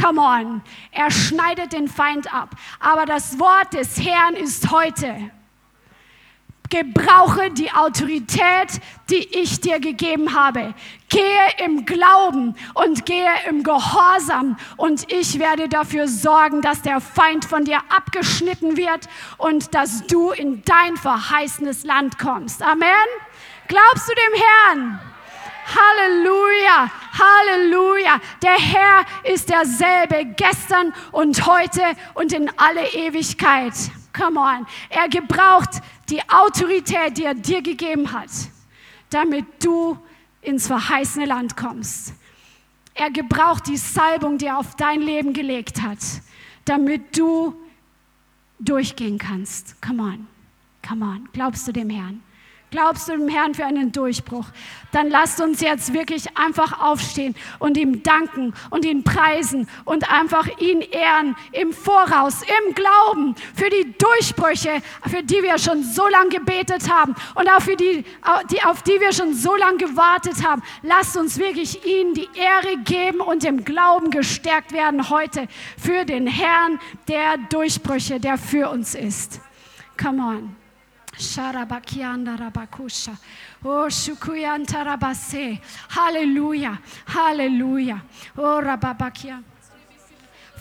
[0.00, 0.62] Come on.
[0.92, 2.50] Er schneidet den Feind ab.
[2.80, 5.30] Aber das Wort des Herrn ist heute.
[6.68, 8.80] Gebrauche die Autorität,
[9.10, 10.74] die ich dir gegeben habe.
[11.08, 17.44] Gehe im Glauben und gehe im Gehorsam und ich werde dafür sorgen, dass der Feind
[17.44, 22.62] von dir abgeschnitten wird und dass du in dein verheißenes Land kommst.
[22.62, 22.88] Amen.
[23.68, 25.15] Glaubst du dem Herrn?
[25.66, 28.20] Halleluja, Halleluja.
[28.42, 31.82] Der Herr ist derselbe gestern und heute
[32.14, 33.74] und in alle Ewigkeit.
[34.16, 34.66] Come on.
[34.88, 38.30] Er gebraucht die Autorität, die er dir gegeben hat,
[39.10, 39.98] damit du
[40.40, 42.14] ins verheißene Land kommst.
[42.94, 45.98] Er gebraucht die Salbung, die er auf dein Leben gelegt hat,
[46.64, 47.54] damit du
[48.58, 49.80] durchgehen kannst.
[49.82, 50.26] Come on.
[50.86, 51.28] Come on.
[51.32, 52.22] Glaubst du dem Herrn?
[52.72, 54.46] Glaubst du dem Herrn für einen Durchbruch?
[54.90, 60.48] Dann lasst uns jetzt wirklich einfach aufstehen und ihm danken und ihn preisen und einfach
[60.58, 66.30] ihn ehren im Voraus, im Glauben für die Durchbrüche, für die wir schon so lange
[66.30, 68.04] gebetet haben und auch für die,
[68.64, 70.62] auf die wir schon so lange gewartet haben.
[70.82, 75.46] Lasst uns wirklich ihm die Ehre geben und im Glauben gestärkt werden heute
[75.78, 79.40] für den Herrn der Durchbrüche, der für uns ist.
[79.96, 80.65] Come on.
[83.64, 83.88] Oh,
[85.88, 88.00] Halleluja, Halleluja.
[88.36, 89.42] Oh, Rababakia.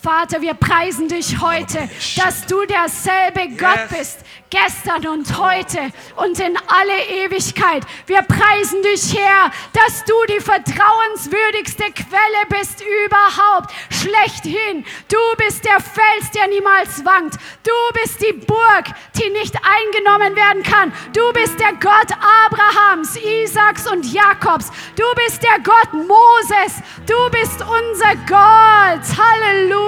[0.06, 4.20] Vater, wir preisen dich heute, dass du derselbe Gott bist,
[4.52, 5.80] gestern und heute
[6.18, 7.84] und in alle Ewigkeit.
[8.06, 14.86] Wir preisen dich, Herr, dass du die vertrauenswürdigste Quelle bist überhaupt, schlechthin.
[15.10, 17.40] Du bist der Fels, der niemals wankt.
[17.64, 18.86] Du bist die Burg,
[19.18, 20.94] die nicht eingenommen werden kann.
[21.14, 22.12] Du bist der Gott
[22.46, 24.70] Abrahams, Isaaks und Jakobs.
[24.96, 26.76] Du bist der Gott Moses.
[27.08, 29.02] Du bist unser Gott.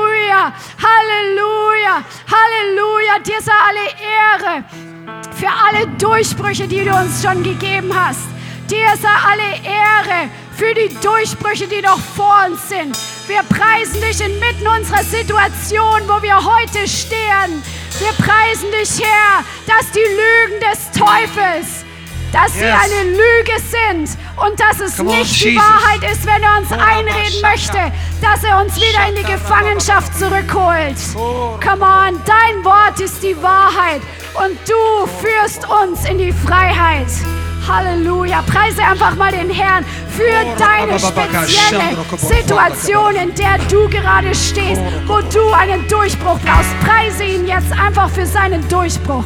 [0.07, 3.19] Halleluja, Halleluja, Halleluja.
[3.19, 4.63] Dir sei alle Ehre
[5.35, 8.27] für alle Durchbrüche, die du uns schon gegeben hast.
[8.69, 12.97] Dir sei alle Ehre für die Durchbrüche, die noch vor uns sind.
[13.27, 17.63] Wir preisen dich inmitten unserer Situation, wo wir heute stehen.
[17.99, 21.85] Wir preisen dich, Herr, dass die Lügen des Teufels,
[22.37, 22.61] dass yes.
[22.61, 26.57] sie eine Lüge sind und dass es Come nicht on, die Wahrheit ist, wenn er
[26.59, 27.91] uns einreden möchte,
[28.21, 30.97] dass er uns wieder in die Gefangenschaft zurückholt.
[31.15, 34.01] Come on, dein Wort ist die Wahrheit
[34.35, 37.07] und du führst uns in die Freiheit.
[37.67, 38.43] Halleluja.
[38.43, 39.83] Preise einfach mal den Herrn
[40.15, 46.79] für deine spezielle Situation, in der du gerade stehst, wo du einen Durchbruch brauchst.
[46.85, 49.25] Preise ihn jetzt einfach für seinen Durchbruch.